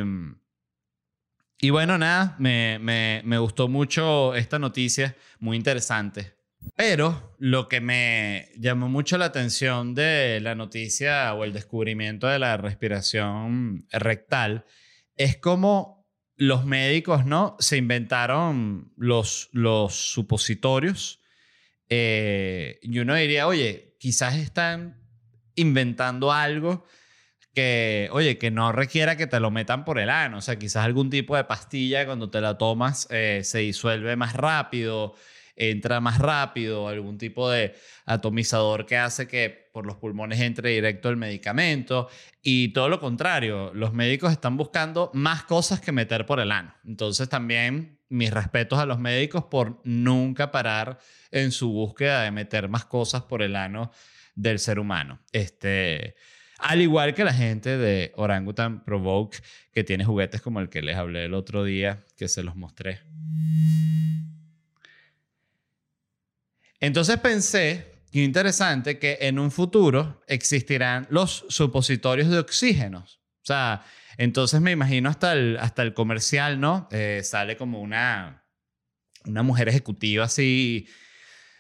y 1.60 1.70
bueno, 1.72 1.98
nada, 1.98 2.38
me, 2.40 2.80
me, 2.80 3.22
me 3.26 3.38
gustó 3.38 3.68
mucho 3.68 4.34
esta 4.34 4.60
noticia, 4.60 5.18
muy 5.40 5.58
interesante. 5.58 6.38
Pero 6.78 7.36
lo 7.38 7.68
que 7.68 7.82
me 7.82 8.50
llamó 8.58 8.88
mucho 8.88 9.18
la 9.18 9.26
atención 9.26 9.94
de 9.94 10.40
la 10.42 10.56
noticia 10.56 11.34
o 11.34 11.44
el 11.44 11.52
descubrimiento 11.52 12.28
de 12.28 12.40
la 12.40 12.56
respiración 12.56 13.86
rectal 13.92 14.64
es 15.18 15.36
cómo 15.36 16.08
los 16.38 16.66
médicos, 16.66 17.26
¿no? 17.26 17.58
Se 17.60 17.76
inventaron 17.76 18.94
los, 18.96 19.50
los 19.52 19.94
supositorios. 19.94 21.20
Eh, 21.90 22.80
y 22.82 23.00
uno 23.00 23.16
diría, 23.16 23.48
oye, 23.48 23.98
quizás 24.00 24.38
están 24.38 25.03
inventando 25.56 26.32
algo 26.32 26.86
que, 27.54 28.10
oye, 28.12 28.38
que 28.38 28.52
no 28.52 28.72
requiera 28.72 29.16
que 29.16 29.28
te 29.28 29.40
lo 29.40 29.52
metan 29.52 29.86
por 29.86 30.00
el 30.00 30.10
ano. 30.10 30.38
O 30.38 30.42
sea, 30.42 30.58
quizás 30.58 30.86
algún 30.86 31.10
tipo 31.10 31.36
de 31.36 31.44
pastilla 31.44 32.06
cuando 32.06 32.30
te 32.30 32.42
la 32.42 32.58
tomas 32.58 33.08
eh, 33.12 33.42
se 33.44 33.60
disuelve 33.60 34.16
más 34.16 34.34
rápido 34.34 35.16
entra 35.56 36.00
más 36.00 36.18
rápido, 36.20 36.88
algún 36.88 37.18
tipo 37.18 37.50
de 37.50 37.76
atomizador 38.06 38.86
que 38.86 38.98
hace 38.98 39.28
que 39.28 39.70
por 39.72 39.86
los 39.86 39.98
pulmones 39.98 40.40
entre 40.40 40.72
directo 40.72 41.10
el 41.10 41.18
medicamento 41.18 42.10
y 42.42 42.70
todo 42.70 42.90
lo 42.90 43.00
contrario, 43.00 43.72
los 43.74 43.94
médicos 43.94 44.32
están 44.32 44.58
buscando 44.58 45.12
más 45.14 45.44
cosas 45.44 45.80
que 45.80 45.92
meter 45.92 46.26
por 46.26 46.40
el 46.40 46.52
ano. 46.52 46.74
Entonces 46.86 47.30
también 47.30 48.00
mis 48.10 48.32
respetos 48.32 48.80
a 48.80 48.86
los 48.86 49.00
médicos 49.00 49.46
por 49.46 49.82
nunca 49.84 50.52
parar 50.52 51.00
en 51.32 51.52
su 51.52 51.72
búsqueda 51.72 52.24
de 52.24 52.32
meter 52.32 52.70
más 52.70 52.86
cosas 52.86 53.24
por 53.24 53.42
el 53.42 53.56
ano 53.56 53.92
del 54.36 54.60
ser 54.60 54.80
humano. 54.80 55.20
Este, 55.32 56.16
al 56.60 56.82
igual 56.82 57.14
que 57.14 57.24
la 57.24 57.34
gente 57.34 57.78
de 57.78 58.12
Orangutan 58.16 58.84
Provoke, 58.84 59.38
que 59.74 59.84
tiene 59.84 60.06
juguetes 60.06 60.42
como 60.42 60.60
el 60.60 60.70
que 60.70 60.82
les 60.82 60.96
hablé 60.96 61.26
el 61.26 61.34
otro 61.34 61.64
día, 61.64 62.04
que 62.18 62.28
se 62.28 62.44
los 62.44 62.56
mostré. 62.56 63.02
Entonces 66.80 67.18
pensé, 67.18 68.02
qué 68.12 68.24
interesante, 68.24 69.00
que 69.00 69.18
en 69.22 69.40
un 69.40 69.52
futuro 69.52 70.22
existirán 70.28 71.08
los 71.10 71.46
supositorios 71.50 72.30
de 72.30 72.40
oxígeno. 72.40 73.00
O 73.00 73.46
sea, 73.46 73.84
entonces 74.18 74.62
me 74.62 74.72
imagino 74.72 75.10
hasta 75.10 75.34
el, 75.34 75.58
hasta 75.60 75.82
el 75.82 75.94
comercial, 75.94 76.60
¿no? 76.60 76.88
Eh, 76.92 77.22
sale 77.24 77.58
como 77.58 77.82
una, 77.82 78.46
una 79.26 79.44
mujer 79.44 79.70
ejecutiva 79.70 80.26
así, 80.26 80.88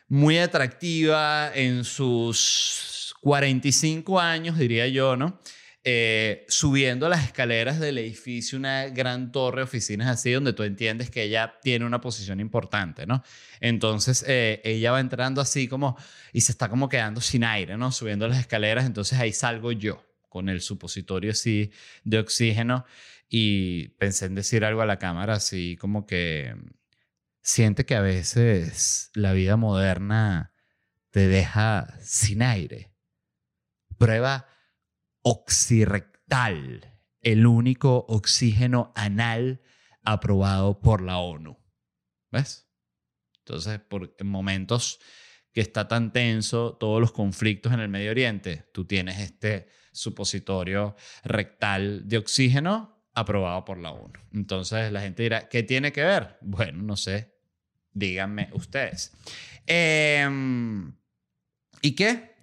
muy 0.07 0.37
atractiva 0.37 1.51
en 1.53 1.83
sus 1.83 3.15
45 3.21 4.19
años, 4.19 4.57
diría 4.57 4.87
yo, 4.87 5.15
¿no? 5.15 5.39
Eh, 5.85 6.45
subiendo 6.47 7.09
las 7.09 7.25
escaleras 7.25 7.77
del 7.77 7.97
edificio, 7.97 8.57
una 8.57 8.87
gran 8.87 9.33
torre 9.33 9.63
oficinas 9.63 10.07
así, 10.07 10.31
donde 10.31 10.53
tú 10.53 10.63
entiendes 10.63 11.09
que 11.09 11.23
ella 11.23 11.55
tiene 11.61 11.85
una 11.85 11.99
posición 11.99 12.39
importante, 12.39 13.05
¿no? 13.05 13.21
Entonces 13.59 14.23
eh, 14.25 14.61
ella 14.63 14.93
va 14.93 15.01
entrando 15.01 15.41
así 15.41 15.67
como 15.67 15.97
y 16.31 16.39
se 16.41 16.53
está 16.53 16.69
como 16.69 16.87
quedando 16.87 17.19
sin 17.19 17.43
aire, 17.43 17.75
¿no? 17.75 17.91
Subiendo 17.91 18.29
las 18.29 18.39
escaleras, 18.39 18.85
entonces 18.85 19.19
ahí 19.19 19.33
salgo 19.33 19.73
yo 19.73 20.05
con 20.29 20.47
el 20.47 20.61
supositorio 20.61 21.31
así 21.31 21.71
de 22.05 22.19
oxígeno 22.19 22.85
y 23.27 23.89
pensé 23.97 24.25
en 24.27 24.35
decir 24.35 24.63
algo 24.63 24.81
a 24.81 24.85
la 24.85 24.99
cámara 24.99 25.33
así 25.33 25.75
como 25.75 26.05
que 26.05 26.55
siente 27.43 27.85
que 27.85 27.95
a 27.95 28.01
veces 28.01 29.11
la 29.13 29.33
vida 29.33 29.57
moderna 29.57 30.53
te 31.11 31.27
deja 31.27 31.99
sin 32.01 32.41
aire. 32.41 32.95
Prueba 33.97 34.47
oxirrectal, 35.21 36.99
el 37.21 37.45
único 37.45 38.05
oxígeno 38.07 38.91
anal 38.95 39.61
aprobado 40.01 40.81
por 40.81 41.01
la 41.01 41.17
ONU. 41.17 41.59
¿Ves? 42.31 42.67
Entonces, 43.39 43.79
por 43.79 44.15
momentos 44.23 44.99
que 45.51 45.61
está 45.61 45.87
tan 45.87 46.11
tenso 46.11 46.75
todos 46.77 46.99
los 46.99 47.11
conflictos 47.11 47.73
en 47.73 47.81
el 47.81 47.89
Medio 47.89 48.11
Oriente, 48.11 48.69
tú 48.73 48.85
tienes 48.85 49.19
este 49.19 49.67
supositorio 49.91 50.95
rectal 51.23 52.07
de 52.07 52.17
oxígeno 52.17 53.05
aprobado 53.13 53.63
por 53.63 53.77
la 53.77 53.91
ONU. 53.91 54.19
Entonces 54.31 54.91
la 54.91 55.01
gente 55.01 55.23
dirá, 55.23 55.47
¿qué 55.47 55.61
tiene 55.61 55.91
que 55.91 56.03
ver? 56.03 56.37
Bueno, 56.41 56.81
no 56.81 56.97
sé, 56.97 57.32
díganme 57.93 58.49
ustedes. 58.53 59.11
Em, 59.65 60.93
¿Y 61.81 61.95
qué? 61.95 62.33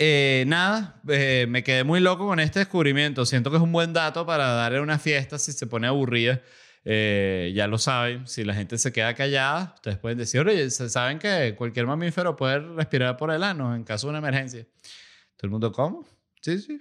Eh, 0.00 0.44
nada, 0.46 1.00
eh, 1.08 1.46
me 1.48 1.64
quedé 1.64 1.82
muy 1.82 1.98
loco 1.98 2.26
con 2.26 2.38
este 2.38 2.60
descubrimiento. 2.60 3.26
Siento 3.26 3.50
que 3.50 3.56
es 3.56 3.62
un 3.62 3.72
buen 3.72 3.92
dato 3.92 4.24
para 4.24 4.46
darle 4.52 4.80
una 4.80 4.98
fiesta 4.98 5.38
si 5.38 5.52
se 5.52 5.66
pone 5.66 5.88
aburrida. 5.88 6.40
Eh, 6.84 7.52
ya 7.54 7.66
lo 7.66 7.76
saben, 7.78 8.26
si 8.28 8.44
la 8.44 8.54
gente 8.54 8.78
se 8.78 8.92
queda 8.92 9.12
callada, 9.14 9.72
ustedes 9.74 9.98
pueden 9.98 10.16
decir, 10.16 10.40
oye, 10.40 10.70
saben 10.70 11.18
que 11.18 11.54
cualquier 11.56 11.86
mamífero 11.86 12.36
puede 12.36 12.60
respirar 12.60 13.16
por 13.16 13.32
el 13.32 13.42
ano 13.42 13.74
en 13.74 13.82
caso 13.82 14.06
de 14.06 14.10
una 14.10 14.20
emergencia. 14.20 14.64
Todo 15.36 15.48
el 15.48 15.50
mundo, 15.50 15.72
¿cómo? 15.72 16.06
Sí, 16.40 16.60
sí. 16.60 16.80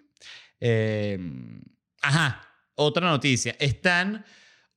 ajá, 2.01 2.41
otra 2.75 3.09
noticia. 3.09 3.55
Están 3.59 4.23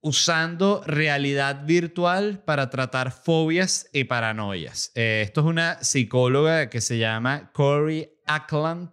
usando 0.02 0.82
realidad 0.86 1.64
virtual 1.64 2.42
para 2.44 2.70
tratar 2.70 3.12
fobias 3.12 3.88
y 3.92 4.04
paranoias. 4.04 4.92
esto 4.94 5.40
es 5.40 5.46
una 5.46 5.82
psicóloga 5.82 6.70
que 6.70 6.80
se 6.80 6.98
llama 6.98 7.50
Corey 7.52 8.10
Ackland. 8.26 8.90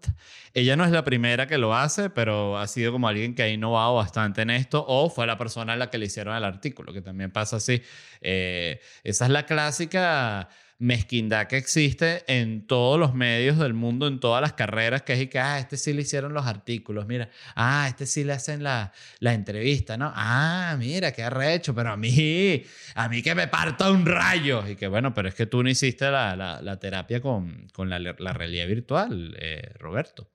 Ella 0.53 0.75
no 0.75 0.83
es 0.83 0.91
la 0.91 1.03
primera 1.03 1.47
que 1.47 1.57
lo 1.57 1.75
hace, 1.75 2.09
pero 2.09 2.57
ha 2.57 2.67
sido 2.67 2.91
como 2.91 3.07
alguien 3.07 3.35
que 3.35 3.43
ha 3.43 3.49
innovado 3.49 3.95
bastante 3.95 4.41
en 4.41 4.49
esto, 4.49 4.83
o 4.87 5.09
fue 5.09 5.27
la 5.27 5.37
persona 5.37 5.73
a 5.73 5.75
la 5.75 5.89
que 5.89 5.97
le 5.97 6.07
hicieron 6.07 6.35
el 6.35 6.43
artículo, 6.43 6.91
que 6.91 7.01
también 7.01 7.31
pasa 7.31 7.57
así. 7.57 7.81
Eh, 8.21 8.81
esa 9.03 9.25
es 9.25 9.31
la 9.31 9.45
clásica 9.45 10.49
mezquindad 10.79 11.47
que 11.47 11.57
existe 11.57 12.23
en 12.27 12.67
todos 12.67 12.99
los 12.99 13.15
medios 13.15 13.57
del 13.57 13.73
mundo, 13.73 14.07
en 14.07 14.19
todas 14.19 14.41
las 14.41 14.53
carreras, 14.53 15.01
que 15.01 15.13
es 15.13 15.29
que, 15.29 15.39
ah, 15.39 15.57
este 15.57 15.75
sí 15.75 15.91
le 15.93 16.03
hicieron 16.03 16.33
los 16.33 16.45
artículos, 16.45 17.07
mira, 17.07 17.29
ah, 17.55 17.87
este 17.87 18.05
sí 18.05 18.23
le 18.23 18.33
hacen 18.33 18.63
la, 18.63 18.93
la 19.19 19.33
entrevista, 19.33 19.97
¿no? 19.97 20.11
Ah, 20.15 20.75
mira, 20.77 21.11
qué 21.11 21.23
arrecho, 21.23 21.73
pero 21.73 21.91
a 21.91 21.97
mí, 21.97 22.63
a 22.93 23.09
mí 23.09 23.23
que 23.23 23.33
me 23.33 23.47
parta 23.47 23.89
un 23.91 24.05
rayo. 24.05 24.67
Y 24.67 24.75
que 24.75 24.87
bueno, 24.87 25.13
pero 25.13 25.29
es 25.29 25.35
que 25.35 25.47
tú 25.47 25.63
no 25.63 25.69
hiciste 25.69 26.11
la, 26.11 26.35
la, 26.35 26.79
terapia 26.79 27.21
con, 27.21 27.67
con 27.73 27.89
la, 27.89 28.33
realidad 28.33 28.67
virtual, 28.67 29.35
eh, 29.39 29.71
Roberto. 29.79 30.29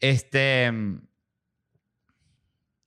Este... 0.00 0.72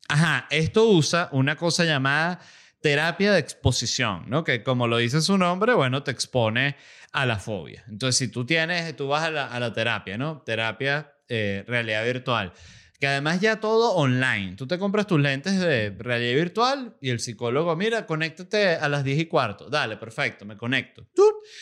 Ajá, 0.09 0.47
esto 0.49 0.85
usa 0.87 1.27
una 1.33 1.57
cosa 1.57 1.83
llamada 1.83 2.39
terapia 2.81 3.33
de 3.33 3.39
exposición, 3.39 4.23
¿no? 4.27 4.43
Que 4.45 4.63
como 4.63 4.87
lo 4.87 4.97
dice 4.97 5.21
su 5.21 5.37
nombre, 5.37 5.73
bueno, 5.73 6.03
te 6.03 6.11
expone 6.11 6.77
a 7.17 7.25
la 7.25 7.39
fobia. 7.39 7.83
Entonces, 7.89 8.15
si 8.15 8.27
tú 8.27 8.45
tienes, 8.45 8.95
tú 8.95 9.07
vas 9.07 9.23
a 9.23 9.31
la, 9.31 9.73
terapia, 9.73 10.19
¿no? 10.19 10.43
Terapia 10.45 11.13
eh, 11.27 11.63
realidad 11.67 12.05
virtual. 12.05 12.53
Que 12.99 13.07
además 13.07 13.41
ya 13.41 13.59
todo 13.59 13.95
online. 13.95 14.55
Tú 14.55 14.67
te 14.67 14.77
compras 14.77 15.07
tus 15.07 15.19
lentes 15.19 15.59
de 15.59 15.95
realidad 15.97 16.35
virtual 16.35 16.95
y 17.01 17.09
el 17.09 17.19
psicólogo, 17.19 17.75
mira, 17.75 18.05
conéctate 18.05 18.75
a 18.75 18.87
las 18.87 19.03
10 19.03 19.19
y 19.19 19.25
cuarto. 19.25 19.67
Dale, 19.67 19.97
perfecto, 19.97 20.45
me 20.45 20.57
conecto. 20.57 21.07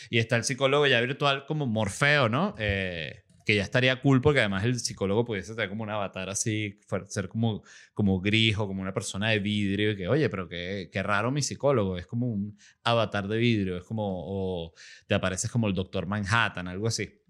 Y 0.09 0.19
está 0.19 0.35
el 0.35 0.43
psicólogo 0.43 0.87
ya 0.87 0.99
virtual 0.99 1.45
como 1.45 1.67
Morfeo, 1.67 2.27
¿no? 2.27 2.55
Eh, 2.57 3.24
que 3.45 3.55
ya 3.55 3.63
estaría 3.63 4.01
cool 4.01 4.21
porque 4.21 4.39
además 4.39 4.63
el 4.63 4.79
psicólogo 4.79 5.23
pudiese 5.23 5.53
tener 5.53 5.69
como 5.69 5.83
un 5.83 5.91
avatar 5.91 6.29
así, 6.29 6.79
ser 7.07 7.29
como, 7.29 7.63
como 7.93 8.19
gris 8.19 8.57
o 8.57 8.67
como 8.67 8.81
una 8.81 8.93
persona 8.93 9.29
de 9.29 9.39
vidrio 9.39 9.91
y 9.91 9.95
que, 9.95 10.07
oye, 10.07 10.29
pero 10.29 10.49
qué, 10.49 10.89
qué 10.91 11.03
raro 11.03 11.31
mi 11.31 11.43
psicólogo, 11.43 11.97
es 11.97 12.07
como 12.07 12.27
un 12.27 12.57
avatar 12.83 13.27
de 13.27 13.37
vidrio, 13.37 13.77
es 13.77 13.83
como, 13.83 14.03
o 14.03 14.73
te 15.07 15.13
apareces 15.13 15.51
como 15.51 15.67
el 15.67 15.75
doctor 15.75 16.07
Manhattan, 16.07 16.67
algo 16.67 16.87
así. 16.87 17.21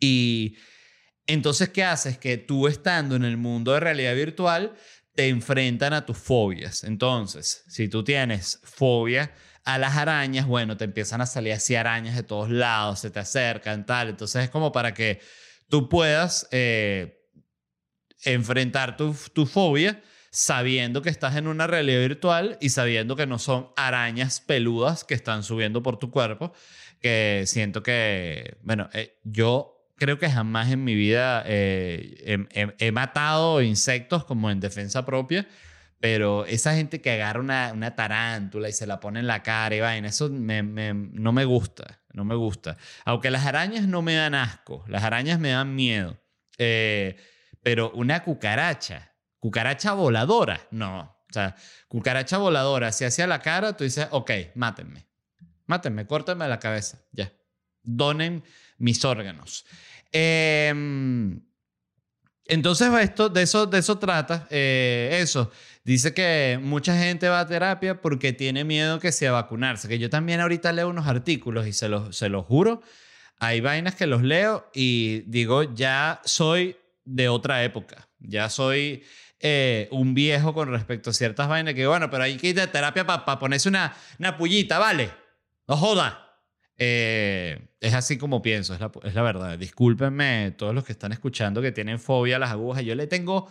Y 0.00 0.56
entonces, 1.26 1.68
¿qué 1.68 1.84
haces? 1.84 2.18
Que 2.18 2.36
tú 2.36 2.66
estando 2.66 3.14
en 3.14 3.24
el 3.24 3.36
mundo 3.36 3.72
de 3.72 3.80
realidad 3.80 4.16
virtual, 4.16 4.74
te 5.14 5.28
enfrentan 5.28 5.92
a 5.92 6.04
tus 6.04 6.18
fobias. 6.18 6.82
Entonces, 6.82 7.62
si 7.68 7.88
tú 7.88 8.02
tienes 8.02 8.60
fobia, 8.64 9.32
a 9.74 9.78
las 9.78 9.96
arañas, 9.96 10.46
bueno, 10.46 10.76
te 10.76 10.84
empiezan 10.84 11.20
a 11.20 11.26
salir 11.26 11.52
así 11.52 11.74
arañas 11.74 12.16
de 12.16 12.22
todos 12.22 12.50
lados, 12.50 13.00
se 13.00 13.10
te 13.10 13.18
acercan, 13.20 13.86
tal. 13.86 14.08
Entonces 14.08 14.44
es 14.44 14.50
como 14.50 14.72
para 14.72 14.94
que 14.94 15.20
tú 15.68 15.88
puedas 15.88 16.48
eh, 16.50 17.28
enfrentar 18.24 18.96
tu, 18.96 19.14
tu 19.32 19.46
fobia 19.46 20.00
sabiendo 20.30 21.02
que 21.02 21.10
estás 21.10 21.36
en 21.36 21.48
una 21.48 21.66
realidad 21.66 22.00
virtual 22.00 22.56
y 22.60 22.70
sabiendo 22.70 23.16
que 23.16 23.26
no 23.26 23.38
son 23.38 23.70
arañas 23.76 24.40
peludas 24.40 25.04
que 25.04 25.14
están 25.14 25.42
subiendo 25.42 25.82
por 25.82 25.98
tu 25.98 26.10
cuerpo, 26.10 26.52
que 27.00 27.44
siento 27.46 27.82
que, 27.82 28.56
bueno, 28.62 28.88
eh, 28.92 29.18
yo 29.24 29.80
creo 29.96 30.18
que 30.18 30.30
jamás 30.30 30.70
en 30.70 30.84
mi 30.84 30.94
vida 30.94 31.42
eh, 31.46 32.46
he, 32.78 32.92
matado 32.92 33.60
insectos 33.60 34.24
como 34.24 34.50
en 34.50 34.60
defensa 34.60 35.04
propia, 35.04 35.46
pero 36.00 36.46
esa 36.46 36.74
gente 36.74 37.02
que 37.02 37.12
agarra 37.12 37.40
una, 37.40 37.72
una 37.74 37.94
tarántula 37.94 38.70
y 38.70 38.72
se 38.72 38.86
la 38.86 39.00
pone 39.00 39.20
en 39.20 39.26
la 39.26 39.42
cara 39.42 39.76
y 39.76 39.80
vaina, 39.80 40.08
eso 40.08 40.30
no 40.30 41.32
me 41.32 41.44
gusta, 41.44 42.00
no 42.14 42.24
me 42.24 42.34
gusta. 42.34 42.78
Aunque 43.04 43.30
las 43.30 43.44
arañas 43.44 43.86
no 43.86 44.00
me 44.00 44.14
dan 44.14 44.34
asco, 44.34 44.82
las 44.88 45.04
arañas 45.04 45.38
me 45.38 45.50
dan 45.50 45.74
miedo. 45.74 46.18
Eh, 46.56 47.16
pero 47.62 47.90
una 47.92 48.24
cucaracha, 48.24 49.14
cucaracha 49.38 49.92
voladora, 49.92 50.60
no. 50.70 51.00
O 51.00 51.32
sea, 51.32 51.54
cucaracha 51.86 52.38
voladora, 52.38 52.92
si 52.92 53.04
hacia 53.04 53.26
la 53.26 53.40
cara, 53.40 53.76
tú 53.76 53.84
dices, 53.84 54.08
ok, 54.10 54.30
mátenme. 54.54 55.06
Mátenme, 55.66 56.06
córtenme 56.06 56.48
la 56.48 56.58
cabeza, 56.58 56.98
ya. 57.12 57.30
Donen 57.82 58.42
mis 58.78 59.04
órganos. 59.04 59.66
Em, 60.12 61.40
entonces, 62.50 62.92
esto, 63.00 63.28
de, 63.28 63.42
eso, 63.42 63.66
de 63.66 63.78
eso 63.78 63.98
trata. 63.98 64.46
Eh, 64.50 65.18
eso. 65.22 65.50
Dice 65.84 66.12
que 66.12 66.58
mucha 66.60 66.96
gente 66.98 67.28
va 67.28 67.40
a 67.40 67.46
terapia 67.46 68.00
porque 68.00 68.32
tiene 68.32 68.64
miedo 68.64 68.98
que 68.98 69.12
sea 69.12 69.32
vacunarse. 69.32 69.88
Que 69.88 69.98
yo 69.98 70.10
también 70.10 70.40
ahorita 70.40 70.72
leo 70.72 70.88
unos 70.88 71.06
artículos 71.06 71.66
y 71.66 71.72
se 71.72 71.88
los, 71.88 72.16
se 72.16 72.28
los 72.28 72.44
juro. 72.44 72.82
Hay 73.38 73.60
vainas 73.60 73.94
que 73.94 74.06
los 74.06 74.22
leo 74.22 74.68
y 74.74 75.20
digo, 75.26 75.62
ya 75.74 76.20
soy 76.24 76.76
de 77.04 77.28
otra 77.28 77.62
época. 77.64 78.08
Ya 78.18 78.50
soy 78.50 79.04
eh, 79.38 79.88
un 79.92 80.12
viejo 80.12 80.52
con 80.52 80.70
respecto 80.70 81.10
a 81.10 81.12
ciertas 81.14 81.48
vainas 81.48 81.74
que, 81.74 81.86
bueno, 81.86 82.10
pero 82.10 82.24
hay 82.24 82.36
que 82.36 82.48
ir 82.48 82.60
a 82.60 82.66
terapia 82.66 83.06
para 83.06 83.38
ponerse 83.38 83.68
una, 83.68 83.96
una 84.18 84.36
pullita, 84.36 84.78
¿vale? 84.78 85.10
No 85.68 85.76
joda. 85.76 86.29
Eh, 86.82 87.68
es 87.78 87.92
así 87.92 88.16
como 88.16 88.40
pienso, 88.40 88.72
es 88.72 88.80
la, 88.80 88.90
es 89.02 89.14
la, 89.14 89.20
verdad. 89.20 89.58
Discúlpenme 89.58 90.54
todos 90.56 90.74
los 90.74 90.82
que 90.82 90.92
están 90.92 91.12
escuchando 91.12 91.60
que 91.60 91.72
tienen 91.72 91.98
fobia 91.98 92.36
a 92.36 92.38
las 92.38 92.52
agujas. 92.52 92.82
Yo 92.84 92.94
le 92.94 93.06
tengo 93.06 93.48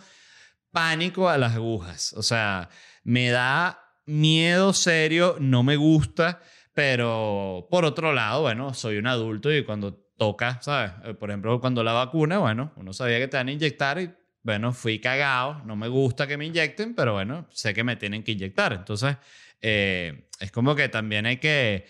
pánico 0.72 1.28
a 1.28 1.38
las 1.38 1.54
agujas. 1.54 2.12
O 2.14 2.24
sea, 2.24 2.68
me 3.04 3.30
da 3.30 3.80
miedo 4.04 4.72
serio, 4.72 5.36
no 5.38 5.62
me 5.62 5.76
gusta, 5.76 6.40
pero 6.74 7.68
por 7.70 7.84
otro 7.84 8.12
lado, 8.12 8.42
bueno, 8.42 8.74
soy 8.74 8.96
un 8.96 9.06
adulto 9.06 9.52
y 9.54 9.62
cuando 9.62 9.94
toca, 10.18 10.60
¿sabes? 10.60 10.90
Eh, 11.04 11.14
por 11.14 11.30
ejemplo, 11.30 11.60
cuando 11.60 11.84
la 11.84 11.92
vacuna, 11.92 12.38
bueno, 12.38 12.72
uno 12.76 12.92
sabía 12.92 13.20
que 13.20 13.28
te 13.28 13.36
van 13.36 13.46
a 13.46 13.52
inyectar 13.52 14.00
y, 14.00 14.10
bueno, 14.42 14.72
fui 14.72 14.98
cagado, 14.98 15.62
no 15.64 15.76
me 15.76 15.86
gusta 15.86 16.26
que 16.26 16.36
me 16.36 16.46
inyecten, 16.46 16.96
pero 16.96 17.12
bueno, 17.12 17.46
sé 17.52 17.74
que 17.74 17.84
me 17.84 17.94
tienen 17.94 18.24
que 18.24 18.32
inyectar. 18.32 18.72
Entonces, 18.72 19.16
eh, 19.62 20.28
es 20.40 20.50
como 20.50 20.74
que 20.74 20.88
también 20.88 21.26
hay 21.26 21.36
que 21.36 21.86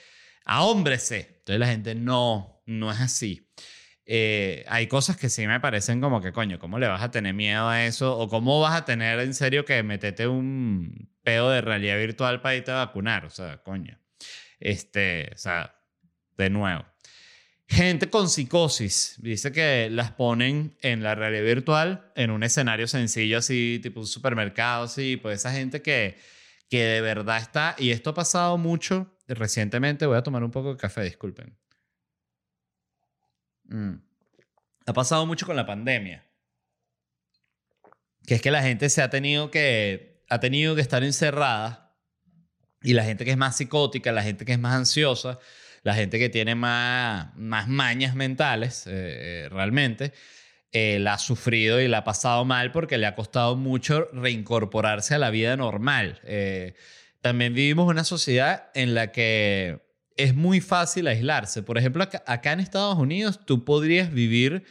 hombres 0.59 1.03
sé. 1.05 1.37
Entonces 1.39 1.61
la 1.61 1.67
gente 1.67 1.95
no, 1.95 2.63
no 2.67 2.91
es 2.91 3.01
así. 3.01 3.49
Eh, 4.07 4.65
hay 4.69 4.89
cosas 4.89 5.17
que 5.17 5.29
sí 5.29 5.47
me 5.47 5.61
parecen 5.61 6.01
como 6.01 6.21
que, 6.21 6.33
coño, 6.33 6.59
¿cómo 6.59 6.79
le 6.81 6.89
vas 6.89 7.03
a 7.03 7.13
tener 7.13 7.33
miedo 7.33 7.69
a 7.69 7.85
eso? 7.85 8.19
¿O 8.19 8.29
cómo 8.29 8.61
vas 8.61 8.75
a 8.75 8.85
tener 8.85 9.21
en 9.21 9.35
serio 9.35 9.65
que 9.65 9.83
metete 9.85 10.27
un 10.27 11.09
pedo 11.23 11.51
de 11.51 11.61
realidad 11.61 11.97
virtual 11.97 12.41
para 12.41 12.57
irte 12.57 12.73
a 12.73 12.87
vacunar? 12.87 13.25
O 13.25 13.31
sea, 13.31 13.63
coño. 13.63 14.01
Este, 14.59 15.31
o 15.33 15.39
sea, 15.39 15.77
de 16.37 16.51
nuevo. 16.51 16.85
Gente 17.69 18.11
con 18.11 18.29
psicosis, 18.29 19.15
dice 19.19 19.53
que 19.53 19.89
las 19.91 20.11
ponen 20.11 20.77
en 20.83 21.05
la 21.05 21.15
realidad 21.15 21.45
virtual 21.45 22.11
en 22.17 22.33
un 22.33 22.43
escenario 22.43 22.89
sencillo 22.89 23.39
así, 23.39 23.79
tipo 23.81 24.01
un 24.01 24.09
supermercado, 24.09 24.85
así, 24.87 25.17
pues 25.17 25.39
esa 25.39 25.53
gente 25.53 25.81
que, 25.81 26.19
que 26.69 26.83
de 26.83 27.01
verdad 27.01 27.39
está, 27.39 27.77
y 27.79 27.91
esto 27.93 28.11
ha 28.11 28.15
pasado 28.15 28.59
mucho 28.59 29.17
recientemente, 29.35 30.07
voy 30.07 30.17
a 30.17 30.23
tomar 30.23 30.45
un 30.45 30.51
poco 30.51 30.71
de 30.73 30.77
café, 30.77 31.03
disculpen. 31.03 31.57
Mm. 33.65 33.95
Ha 34.87 34.93
pasado 34.93 35.27
mucho 35.27 35.47
con 35.47 35.57
la 35.57 35.67
pandemia. 35.67 36.25
Que 38.27 38.35
es 38.35 38.43
que 38.43 38.51
la 38.51 38.63
gente 38.63 38.91
se 38.91 39.03
ha 39.03 39.11
tenido 39.11 39.51
que, 39.51 40.23
ha 40.29 40.41
tenido 40.41 40.75
que 40.75 40.81
estar 40.81 41.03
encerrada 41.03 41.97
y 42.83 42.95
la 42.95 43.05
gente 43.05 43.25
que 43.25 43.31
es 43.31 43.37
más 43.37 43.57
psicótica, 43.57 44.13
la 44.13 44.23
gente 44.23 44.45
que 44.45 44.53
es 44.53 44.59
más 44.59 44.75
ansiosa, 44.75 45.39
la 45.83 45.95
gente 45.95 46.19
que 46.19 46.29
tiene 46.29 46.55
más, 46.55 47.35
más 47.37 47.69
mañas 47.69 48.15
mentales, 48.15 48.87
eh, 48.87 48.91
eh, 49.45 49.49
realmente, 49.51 50.13
eh, 50.73 50.99
la 51.01 51.15
ha 51.15 51.19
sufrido 51.19 51.81
y 51.81 51.89
la 51.89 51.99
ha 51.99 52.05
pasado 52.05 52.45
mal 52.45 52.73
porque 52.73 52.99
le 52.99 53.07
ha 53.07 53.15
costado 53.15 53.57
mucho 53.57 54.09
reincorporarse 54.13 55.15
a 55.15 55.19
la 55.19 55.31
vida 55.31 55.57
normal 55.57 56.21
también 57.21 57.55
vivimos 57.55 57.89
una 57.89 58.05
sociedad 58.05 58.71
en 58.75 58.95
la 58.95 59.13
que 59.13 59.81
es 60.17 60.35
muy 60.35 60.61
fácil 60.61 61.07
aislarse. 61.07 61.63
Por 61.63 61.79
ejemplo, 61.79 62.03
acá, 62.03 62.53
en 62.53 62.61
Estados 62.61 62.97
Unidos 62.97 63.41
tú 63.45 63.65
podrías 63.65 64.13
vivir 64.13 64.65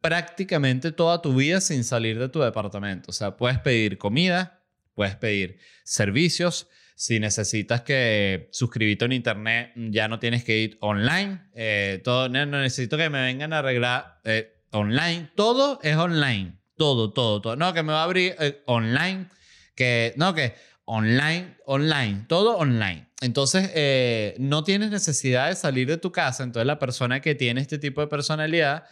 prácticamente 0.00 0.92
toda 0.92 1.22
tu 1.22 1.34
vida 1.34 1.60
sin 1.60 1.84
salir 1.84 2.18
de 2.18 2.28
tu 2.28 2.40
departamento. 2.40 3.10
O 3.10 3.12
sea, 3.12 3.36
puedes 3.36 3.58
pedir 3.58 3.98
comida, 3.98 4.62
puedes 4.94 5.16
pedir 5.16 5.58
servicios. 5.84 6.68
Si 6.96 7.18
necesitas 7.18 7.82
que 7.82 8.48
suscribirte 8.52 9.04
en 9.04 9.12
internet, 9.12 9.72
ya 9.74 10.06
no 10.06 10.20
tienes 10.20 10.44
que 10.44 10.58
ir 10.58 10.78
online. 10.80 11.40
Eh, 11.54 12.00
todo, 12.04 12.28
no, 12.28 12.46
necesito 12.46 12.96
que 12.96 13.10
me 13.10 13.20
vengan 13.22 13.52
a 13.52 13.58
arreglar 13.58 14.20
eh, 14.24 14.62
online. 14.70 15.30
Todo 15.34 15.80
es 15.82 15.96
online. 15.96 16.58
Todo, 16.76 17.12
todo, 17.12 17.40
todo. 17.40 17.56
No, 17.56 17.72
que 17.72 17.82
me 17.82 17.92
va 17.92 18.02
a 18.02 18.04
abrir 18.04 18.36
eh, 18.38 18.62
online. 18.66 19.28
Que, 19.74 20.14
no, 20.16 20.34
que 20.34 20.54
online, 20.86 21.56
online, 21.66 22.24
todo 22.28 22.56
online. 22.56 23.06
Entonces, 23.20 23.70
eh, 23.74 24.34
no 24.38 24.64
tienes 24.64 24.90
necesidad 24.90 25.48
de 25.48 25.56
salir 25.56 25.88
de 25.88 25.96
tu 25.96 26.12
casa. 26.12 26.44
Entonces, 26.44 26.66
la 26.66 26.78
persona 26.78 27.20
que 27.20 27.34
tiene 27.34 27.60
este 27.60 27.78
tipo 27.78 28.00
de 28.00 28.06
personalidad, 28.06 28.84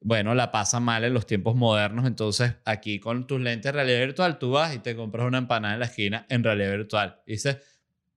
bueno, 0.00 0.34
la 0.34 0.52
pasa 0.52 0.80
mal 0.80 1.04
en 1.04 1.12
los 1.12 1.26
tiempos 1.26 1.56
modernos. 1.56 2.06
Entonces, 2.06 2.54
aquí 2.64 3.00
con 3.00 3.26
tus 3.26 3.40
lentes 3.40 3.64
de 3.64 3.72
realidad 3.72 4.00
virtual, 4.00 4.38
tú 4.38 4.52
vas 4.52 4.74
y 4.74 4.78
te 4.78 4.94
compras 4.94 5.26
una 5.26 5.38
empanada 5.38 5.74
en 5.74 5.80
la 5.80 5.86
esquina 5.86 6.26
en 6.28 6.44
realidad 6.44 6.70
virtual. 6.70 7.20
Y 7.26 7.32
dices, 7.32 7.56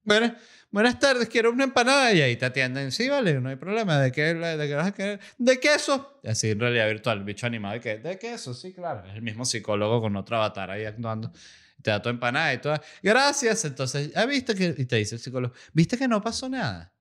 bueno, 0.03 0.35
buenas 0.69 0.99
tardes, 0.99 1.27
quiero 1.27 1.51
una 1.51 1.63
empanada. 1.63 2.13
Y 2.13 2.21
ahí 2.21 2.35
te 2.35 2.45
atienden, 2.45 2.91
sí, 2.91 3.09
vale, 3.09 3.41
no 3.41 3.49
hay 3.49 3.55
problema. 3.55 3.99
¿De 3.99 4.11
qué, 4.11 4.35
de 4.35 4.67
qué 4.67 4.75
vas 4.75 4.87
a 4.87 4.91
querer? 4.91 5.19
¿De 5.39 5.59
queso? 5.59 6.19
Así 6.23 6.51
en 6.51 6.59
realidad 6.59 6.87
virtual, 6.87 7.23
bicho 7.23 7.47
animado. 7.47 7.73
¿De 7.73 7.79
qué? 7.79 7.97
¿De 7.97 8.19
queso? 8.19 8.53
Sí, 8.53 8.73
claro. 8.73 9.07
Es 9.07 9.15
el 9.15 9.23
mismo 9.23 9.43
psicólogo 9.43 10.01
con 10.01 10.15
otro 10.15 10.37
avatar 10.37 10.69
ahí 10.69 10.85
actuando 10.85 11.31
te 11.83 11.91
da 11.91 12.01
tu 12.01 12.09
empanada 12.09 12.53
y 12.53 12.57
todo. 12.59 12.79
Gracias. 13.03 13.65
Entonces, 13.65 14.15
¿ha 14.15 14.25
visto 14.25 14.55
que.? 14.55 14.73
Y 14.77 14.85
te 14.85 14.95
dice 14.95 15.15
el 15.15 15.21
psicólogo, 15.21 15.53
¿viste 15.73 15.97
que 15.97 16.07
no 16.07 16.21
pasó 16.21 16.49
nada? 16.49 16.91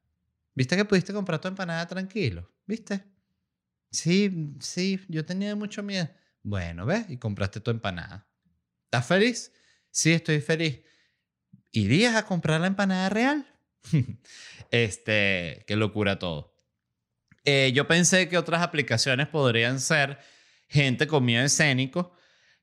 ¿Viste 0.54 0.76
que 0.76 0.84
pudiste 0.84 1.12
comprar 1.12 1.40
tu 1.40 1.48
empanada 1.48 1.86
tranquilo? 1.86 2.50
¿Viste? 2.66 3.04
Sí, 3.90 4.54
sí, 4.60 5.00
yo 5.08 5.24
tenía 5.24 5.54
mucho 5.56 5.82
miedo. 5.82 6.08
Bueno, 6.42 6.84
¿ves? 6.84 7.06
Y 7.08 7.16
compraste 7.16 7.60
tu 7.60 7.70
empanada. 7.70 8.26
¿Estás 8.84 9.06
feliz? 9.06 9.52
Sí, 9.90 10.12
estoy 10.12 10.40
feliz. 10.40 10.80
¿Irías 11.70 12.16
a 12.16 12.26
comprar 12.26 12.60
la 12.60 12.66
empanada 12.66 13.08
real? 13.08 13.46
este, 14.70 15.64
qué 15.66 15.76
locura 15.76 16.18
todo. 16.18 16.54
Eh, 17.44 17.72
yo 17.74 17.86
pensé 17.86 18.28
que 18.28 18.38
otras 18.38 18.62
aplicaciones 18.62 19.28
podrían 19.28 19.80
ser 19.80 20.18
gente 20.68 21.06
con 21.06 21.24
miedo 21.24 21.44
escénico 21.44 22.14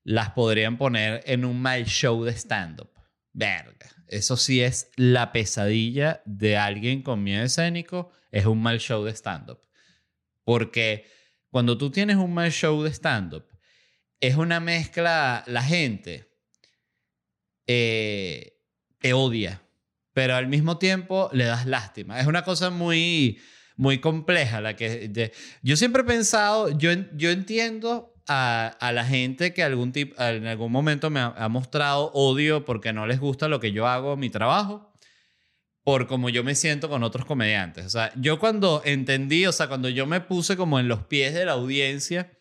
las 0.04 0.32
podrían 0.32 0.78
poner 0.78 1.24
en 1.26 1.46
un 1.46 1.62
mal 1.62 1.86
show 1.86 2.24
de 2.24 2.32
stand-up. 2.32 2.90
Verga. 3.34 3.90
Eso 4.08 4.38
sí 4.38 4.62
es 4.62 4.90
la 4.96 5.32
pesadilla 5.32 6.22
de 6.26 6.58
alguien 6.58 7.04
con 7.04 7.24
miedo 7.24 7.44
escénico, 7.44 8.12
es 8.32 8.46
un 8.46 8.62
mal 8.62 8.80
show 8.80 9.04
de 9.04 9.12
stand-up. 9.12 9.60
Porque 10.44 11.06
cuando 11.50 11.78
tú 11.78 11.92
tienes 11.92 12.16
un 12.16 12.34
mal 12.34 12.52
show 12.52 12.82
de 12.84 12.92
stand-up, 12.92 13.46
es 14.20 14.36
una 14.36 14.60
mezcla, 14.60 15.44
la 15.48 15.64
gente 15.64 16.30
eh, 17.68 18.58
te 19.00 19.14
odia, 19.14 19.62
pero 20.14 20.36
al 20.36 20.48
mismo 20.48 20.78
tiempo 20.78 21.30
le 21.32 21.46
das 21.46 21.66
lástima. 21.66 22.20
Es 22.20 22.28
una 22.28 22.44
cosa 22.44 22.70
muy, 22.72 23.40
muy 23.78 24.00
compleja 24.00 24.60
la 24.60 24.76
que... 24.76 25.32
yo 25.62 25.78
siempre 25.78 26.02
he 26.02 26.06
pensado, 26.06 26.78
yo, 26.78 26.92
yo 27.16 27.30
entiendo 27.30 28.19
a, 28.30 28.92
la 28.94 29.06
gente 29.06 29.54
que 29.54 29.64
algún 29.64 29.92
tip, 29.92 30.14
en 30.20 30.46
algún 30.46 30.72
momento 30.72 31.10
me 31.10 31.20
ha, 31.20 31.50
mostrado 31.50 32.12
odio 32.14 32.64
porque 32.64 32.94
no 32.94 33.08
les 33.08 33.20
gusta 33.20 33.48
lo 33.48 33.60
que 33.60 33.72
yo 33.72 33.88
hago, 33.88 34.16
mi 34.18 34.30
trabajo, 34.30 34.94
por 35.84 36.08
cómo 36.08 36.30
yo 36.30 36.44
me 36.44 36.54
siento 36.54 36.90
con 36.90 37.02
otros 37.02 37.26
comediantes. 37.26 37.88
O 37.88 37.90
sea, 37.90 38.12
yo 38.16 38.40
cuando 38.40 38.84
entendí, 38.86 39.48
o 39.48 39.52
sea, 39.52 39.68
cuando 39.68 39.90
yo 39.90 40.06
me 40.06 40.22
puse 40.22 40.56
como 40.56 40.80
en 40.80 40.88
los 40.88 41.06
pies 41.06 41.34
de 41.34 41.46
la 41.46 41.54
audiencia 41.54 42.32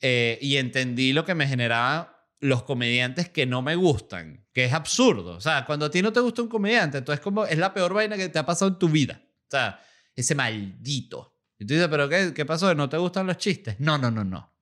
eh, 0.00 0.38
y 0.40 0.56
entendí 0.56 1.12
lo 1.12 1.24
que 1.24 1.34
me 1.34 1.48
generaban 1.48 2.08
los 2.38 2.62
comediantes 2.62 3.28
que 3.28 3.46
no 3.46 3.62
me 3.62 3.74
gustan, 3.74 4.46
que 4.52 4.66
es 4.66 4.72
absurdo. 4.72 5.36
O 5.36 5.40
sea, 5.40 5.64
cuando 5.64 5.86
a 5.86 5.90
ti 5.90 6.00
no 6.00 6.12
te 6.12 6.20
gusta 6.20 6.42
un 6.42 6.48
comediante, 6.48 6.98
entonces 6.98 7.22
como 7.22 7.44
es 7.44 7.58
la 7.58 7.74
peor 7.74 7.92
vaina 7.92 8.16
que 8.16 8.28
te 8.28 8.38
ha 8.38 8.46
pasado 8.46 8.70
en 8.70 8.78
tu 8.78 8.88
vida. 8.88 9.20
O 9.24 9.50
sea, 9.50 9.80
ese 10.14 10.34
maldito. 10.36 11.34
Y 11.58 11.66
tú 11.66 11.74
dices, 11.74 11.88
¿pero 11.88 12.08
qué, 12.08 12.32
qué 12.34 12.44
pasó? 12.44 12.72
¿No 12.74 12.88
te 12.88 12.98
gustan 12.98 13.26
los 13.26 13.38
chistes? 13.38 13.80
No, 13.80 13.98
no, 13.98 14.10
no, 14.10 14.22
no 14.22 14.53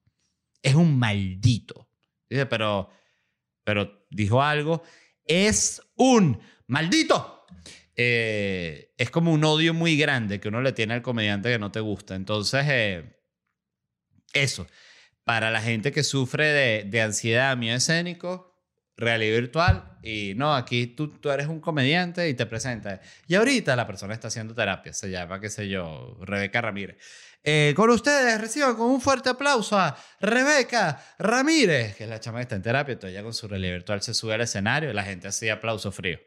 es 0.62 0.74
un 0.74 0.98
maldito. 0.98 1.88
Dice, 2.28 2.46
pero, 2.46 2.88
pero 3.64 4.06
dijo 4.10 4.42
algo, 4.42 4.82
es 5.24 5.82
un 5.96 6.40
maldito. 6.66 7.46
Eh, 7.94 8.94
es 8.96 9.10
como 9.10 9.32
un 9.32 9.44
odio 9.44 9.74
muy 9.74 9.96
grande 9.96 10.40
que 10.40 10.48
uno 10.48 10.62
le 10.62 10.72
tiene 10.72 10.94
al 10.94 11.02
comediante 11.02 11.50
que 11.50 11.58
no 11.58 11.70
te 11.70 11.80
gusta. 11.80 12.14
Entonces, 12.14 12.64
eh, 12.68 13.18
eso, 14.32 14.66
para 15.24 15.50
la 15.50 15.60
gente 15.60 15.92
que 15.92 16.02
sufre 16.02 16.46
de, 16.46 16.84
de 16.84 17.02
ansiedad, 17.02 17.56
miedo 17.56 17.76
escénico, 17.76 18.51
realidad 18.96 19.40
virtual 19.40 19.98
y 20.02 20.34
no, 20.36 20.54
aquí 20.54 20.88
tú, 20.88 21.08
tú 21.08 21.30
eres 21.30 21.46
un 21.46 21.60
comediante 21.60 22.28
y 22.28 22.34
te 22.34 22.46
presentas. 22.46 23.00
Y 23.26 23.34
ahorita 23.34 23.76
la 23.76 23.86
persona 23.86 24.14
está 24.14 24.28
haciendo 24.28 24.54
terapia, 24.54 24.92
se 24.92 25.10
llama, 25.10 25.40
qué 25.40 25.48
sé 25.48 25.68
yo, 25.68 26.16
Rebeca 26.20 26.60
Ramírez. 26.60 26.98
Eh, 27.44 27.72
con 27.74 27.90
ustedes 27.90 28.40
reciban 28.40 28.76
con 28.76 28.86
un 28.86 29.00
fuerte 29.00 29.28
aplauso 29.28 29.76
a 29.76 29.96
Rebeca 30.20 31.02
Ramírez, 31.18 31.96
que 31.96 32.04
es 32.04 32.10
la 32.10 32.20
chama 32.20 32.38
que 32.38 32.42
está 32.42 32.54
en 32.54 32.62
terapia, 32.62 32.92
entonces 32.92 33.16
ella 33.16 33.24
con 33.24 33.34
su 33.34 33.48
realidad 33.48 33.72
virtual 33.72 34.00
se 34.02 34.14
sube 34.14 34.34
al 34.34 34.42
escenario 34.42 34.90
y 34.90 34.94
la 34.94 35.02
gente 35.02 35.28
hacía 35.28 35.54
aplauso 35.54 35.90
frío. 35.90 36.20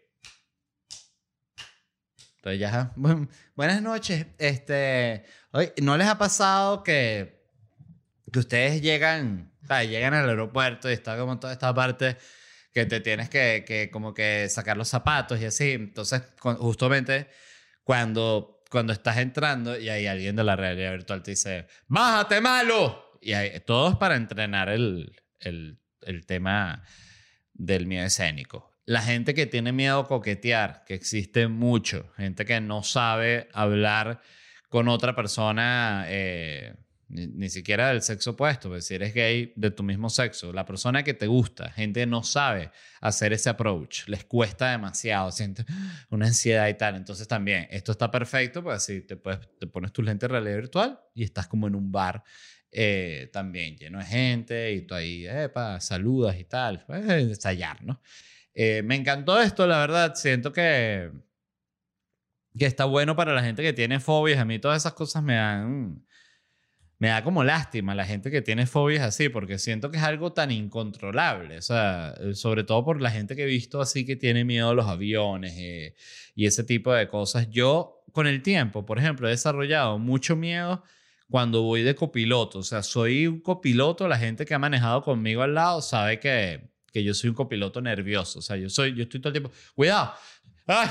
Entonces 2.38 2.59
ya, 2.59 2.93
buenas 3.55 3.82
noches. 3.82 4.28
Este, 4.38 5.26
oye, 5.51 5.74
¿no 5.82 5.97
les 5.97 6.07
ha 6.07 6.18
pasado 6.18 6.84
que, 6.84 7.43
que 8.32 8.39
ustedes 8.39 8.82
llegan, 8.82 9.53
llegan 9.70 10.13
al 10.13 10.30
aeropuerto 10.30 10.89
y 10.89 10.93
está 10.93 11.18
como 11.18 11.39
toda 11.39 11.53
esta 11.53 11.74
parte 11.74 12.18
que 12.76 12.86
te 12.86 12.99
tienes 12.99 13.30
que, 13.30 13.63
que 13.65 13.89
como 13.89 14.13
que 14.13 14.49
sacar 14.49 14.76
los 14.76 14.89
zapatos 14.89 15.41
y 15.41 15.45
así? 15.45 15.71
Entonces, 15.71 16.21
justamente 16.38 17.30
cuando 17.84 18.55
cuando 18.69 18.91
estás 18.91 19.17
entrando 19.17 19.80
y 19.80 19.88
hay 19.88 20.07
alguien 20.07 20.36
de 20.36 20.43
la 20.43 20.57
realidad 20.57 20.91
virtual 20.91 21.23
te 21.23 21.32
dice, 21.32 21.67
¡bájate 21.88 22.41
malo! 22.41 23.17
Y 23.21 23.32
hay, 23.32 23.61
todo 23.61 23.91
es 23.91 23.95
para 23.95 24.17
entrenar 24.17 24.67
el, 24.67 25.15
el, 25.39 25.80
el 26.01 26.26
tema 26.26 26.84
del 27.53 27.88
miedo 27.88 28.05
escénico. 28.05 28.73
La 28.86 29.01
gente 29.01 29.34
que 29.34 29.45
tiene 29.45 29.71
miedo 29.71 29.99
a 29.99 30.07
coquetear, 30.07 30.84
que 30.86 30.93
existe 30.93 31.47
mucho, 31.47 32.11
gente 32.17 32.43
que 32.43 32.59
no 32.59 32.84
sabe 32.84 33.47
hablar 33.53 34.21
con 34.67 34.89
otra 34.89 35.15
persona 35.15 36.03
eh, 36.09 36.76
ni, 37.07 37.49
siquiera 37.49 37.89
del 37.89 38.01
sexo 38.01 38.31
opuesto, 38.31 38.69
pues, 38.69 38.85
si 38.85 38.95
eres 38.95 39.13
gay 39.13 39.53
de 39.55 39.71
tu 39.71 39.83
mismo 39.83 40.09
sexo, 40.09 40.51
la 40.51 40.65
persona 40.65 41.03
que 41.03 41.13
te 41.13 41.27
gusta, 41.27 41.71
gente 41.71 42.05
no 42.05 42.23
sabe 42.23 42.71
hacer 42.99 43.33
ese 43.33 43.49
approach, 43.49 44.07
les 44.07 44.25
cuesta 44.25 44.71
demasiado, 44.71 45.31
siente 45.31 45.65
una 46.09 46.27
ansiedad 46.27 46.67
y 46.67 46.73
tal. 46.73 46.95
Entonces 46.95 47.27
también, 47.27 47.67
esto 47.69 47.91
está 47.91 48.09
perfecto, 48.09 48.63
pues 48.63 48.77
así 48.77 49.01
te, 49.01 49.15
puedes, 49.17 49.39
te 49.59 49.67
pones 49.67 49.91
tus 49.91 50.03
lentes 50.03 50.27
de 50.27 50.31
realidad 50.31 50.55
virtual 50.55 50.99
y 51.13 51.23
estás 51.23 51.47
como 51.47 51.67
en 51.67 51.75
un 51.75 51.91
bar 51.91 52.23
eh, 52.71 53.29
también 53.31 53.77
lleno 53.77 53.99
de 53.99 54.05
gente 54.05 54.73
y 54.73 54.81
tú 54.81 54.95
ahí, 54.95 55.25
epa, 55.27 55.79
saludas 55.79 56.37
y 56.39 56.45
tal, 56.45 56.83
pues, 56.85 57.07
ensayar, 57.07 57.83
¿no? 57.83 58.01
Eh, 58.53 58.81
me 58.83 58.95
encantó 58.95 59.39
esto, 59.41 59.67
la 59.67 59.79
verdad, 59.79 60.15
siento 60.15 60.51
que, 60.51 61.11
que 62.57 62.65
está 62.65 62.85
bueno 62.85 63.15
para 63.15 63.33
la 63.33 63.43
gente 63.43 63.61
que 63.61 63.73
tiene 63.73 63.99
fobias, 63.99 64.39
a 64.39 64.45
mí 64.45 64.59
todas 64.59 64.81
esas 64.81 64.93
cosas 64.93 65.21
me 65.21 65.35
dan 65.35 66.05
me 66.97 67.09
da 67.09 67.23
como 67.23 67.43
lástima 67.43 67.93
la 67.93 68.05
gente 68.05 68.31
que 68.31 68.41
tiene 68.41 68.65
fobias 68.65 69.03
así, 69.03 69.29
porque 69.29 69.59
siento 69.59 69.91
que 69.91 69.97
es 69.97 70.03
algo 70.03 70.31
tan 70.33 70.51
incontrolable. 70.51 71.57
O 71.57 71.61
sea, 71.61 72.13
eh, 72.19 72.33
sobre 72.33 72.63
todo 72.63 72.85
por 72.85 73.01
la 73.01 73.11
gente 73.11 73.35
que 73.35 73.43
he 73.43 73.47
visto 73.47 73.81
así 73.81 74.05
que 74.05 74.15
tiene 74.15 74.45
miedo 74.45 74.69
a 74.69 74.73
los 74.73 74.87
aviones 74.87 75.53
eh, 75.57 75.95
y 76.35 76.45
ese 76.45 76.63
tipo 76.63 76.93
de 76.93 77.07
cosas. 77.07 77.49
Yo, 77.49 78.03
con 78.11 78.27
el 78.27 78.41
tiempo, 78.41 78.85
por 78.85 78.97
ejemplo, 78.97 79.27
he 79.27 79.31
desarrollado 79.31 79.99
mucho 79.99 80.35
miedo 80.35 80.83
cuando 81.29 81.63
voy 81.63 81.83
de 81.83 81.95
copiloto. 81.95 82.59
O 82.59 82.63
sea, 82.63 82.81
soy 82.81 83.27
un 83.27 83.41
copiloto, 83.41 84.07
la 84.07 84.17
gente 84.17 84.45
que 84.45 84.53
ha 84.53 84.59
manejado 84.59 85.01
conmigo 85.01 85.41
al 85.41 85.53
lado 85.55 85.81
sabe 85.81 86.19
que, 86.19 86.69
que 86.93 87.03
yo 87.03 87.13
soy 87.13 87.29
un 87.29 87.35
copiloto 87.35 87.81
nervioso. 87.81 88.39
O 88.39 88.41
sea, 88.41 88.55
yo, 88.55 88.69
soy, 88.69 88.95
yo 88.95 89.03
estoy 89.03 89.19
todo 89.19 89.29
el 89.29 89.41
tiempo, 89.41 89.51
cuidado, 89.75 90.13
¡Ay! 90.68 90.89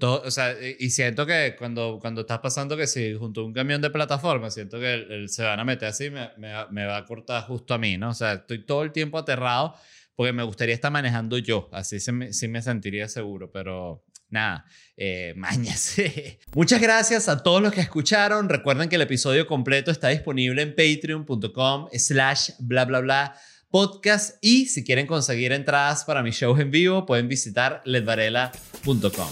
Todo, 0.00 0.22
o 0.22 0.30
sea, 0.30 0.54
y 0.78 0.90
siento 0.90 1.24
que 1.26 1.54
cuando, 1.56 1.98
cuando 2.00 2.22
estás 2.22 2.40
pasando 2.40 2.76
que 2.76 2.86
si 2.86 3.14
junto 3.14 3.42
a 3.42 3.44
un 3.44 3.52
camión 3.52 3.80
de 3.80 3.90
plataforma, 3.90 4.50
siento 4.50 4.80
que 4.80 4.94
el, 4.94 5.28
se 5.28 5.44
van 5.44 5.60
a 5.60 5.64
meter 5.64 5.88
así, 5.88 6.10
me, 6.10 6.30
me, 6.38 6.52
me, 6.70 6.86
va 6.86 6.96
a 6.96 7.04
cortar 7.04 7.44
justo 7.44 7.74
a 7.74 7.78
mí, 7.78 7.96
¿no? 7.96 8.10
O 8.10 8.14
sea, 8.14 8.34
estoy 8.34 8.64
todo 8.64 8.82
el 8.82 8.90
tiempo 8.90 9.18
aterrado 9.18 9.74
porque 10.16 10.32
me 10.32 10.42
gustaría 10.42 10.74
estar 10.74 10.90
manejando 10.90 11.38
yo, 11.38 11.68
así 11.72 12.00
sí 12.00 12.12
me, 12.12 12.32
sí 12.32 12.48
me 12.48 12.62
sentiría 12.62 13.08
seguro, 13.08 13.50
pero 13.50 14.04
nada, 14.28 14.64
eh, 14.96 15.34
mañase. 15.36 16.40
Muchas 16.54 16.80
gracias 16.80 17.28
a 17.28 17.42
todos 17.42 17.62
los 17.62 17.72
que 17.72 17.80
escucharon. 17.80 18.48
Recuerden 18.48 18.88
que 18.88 18.96
el 18.96 19.02
episodio 19.02 19.46
completo 19.46 19.90
está 19.90 20.08
disponible 20.08 20.62
en 20.62 20.74
patreon.com 20.74 21.88
slash 21.92 22.50
bla 22.58 22.84
bla 22.84 23.00
bla 23.00 23.34
podcast 23.72 24.36
y 24.42 24.66
si 24.66 24.84
quieren 24.84 25.06
conseguir 25.06 25.50
entradas 25.50 26.04
para 26.04 26.22
mis 26.22 26.36
shows 26.36 26.60
en 26.60 26.70
vivo 26.70 27.06
pueden 27.06 27.26
visitar 27.26 27.80
ledvarela.com. 27.84 29.28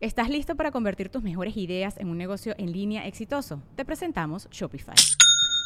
¿Estás 0.00 0.30
listo 0.30 0.54
para 0.56 0.70
convertir 0.70 1.10
tus 1.10 1.22
mejores 1.22 1.58
ideas 1.58 1.98
en 1.98 2.08
un 2.08 2.16
negocio 2.16 2.54
en 2.56 2.72
línea 2.72 3.06
exitoso? 3.06 3.60
Te 3.76 3.84
presentamos 3.84 4.48
Shopify. 4.50 4.94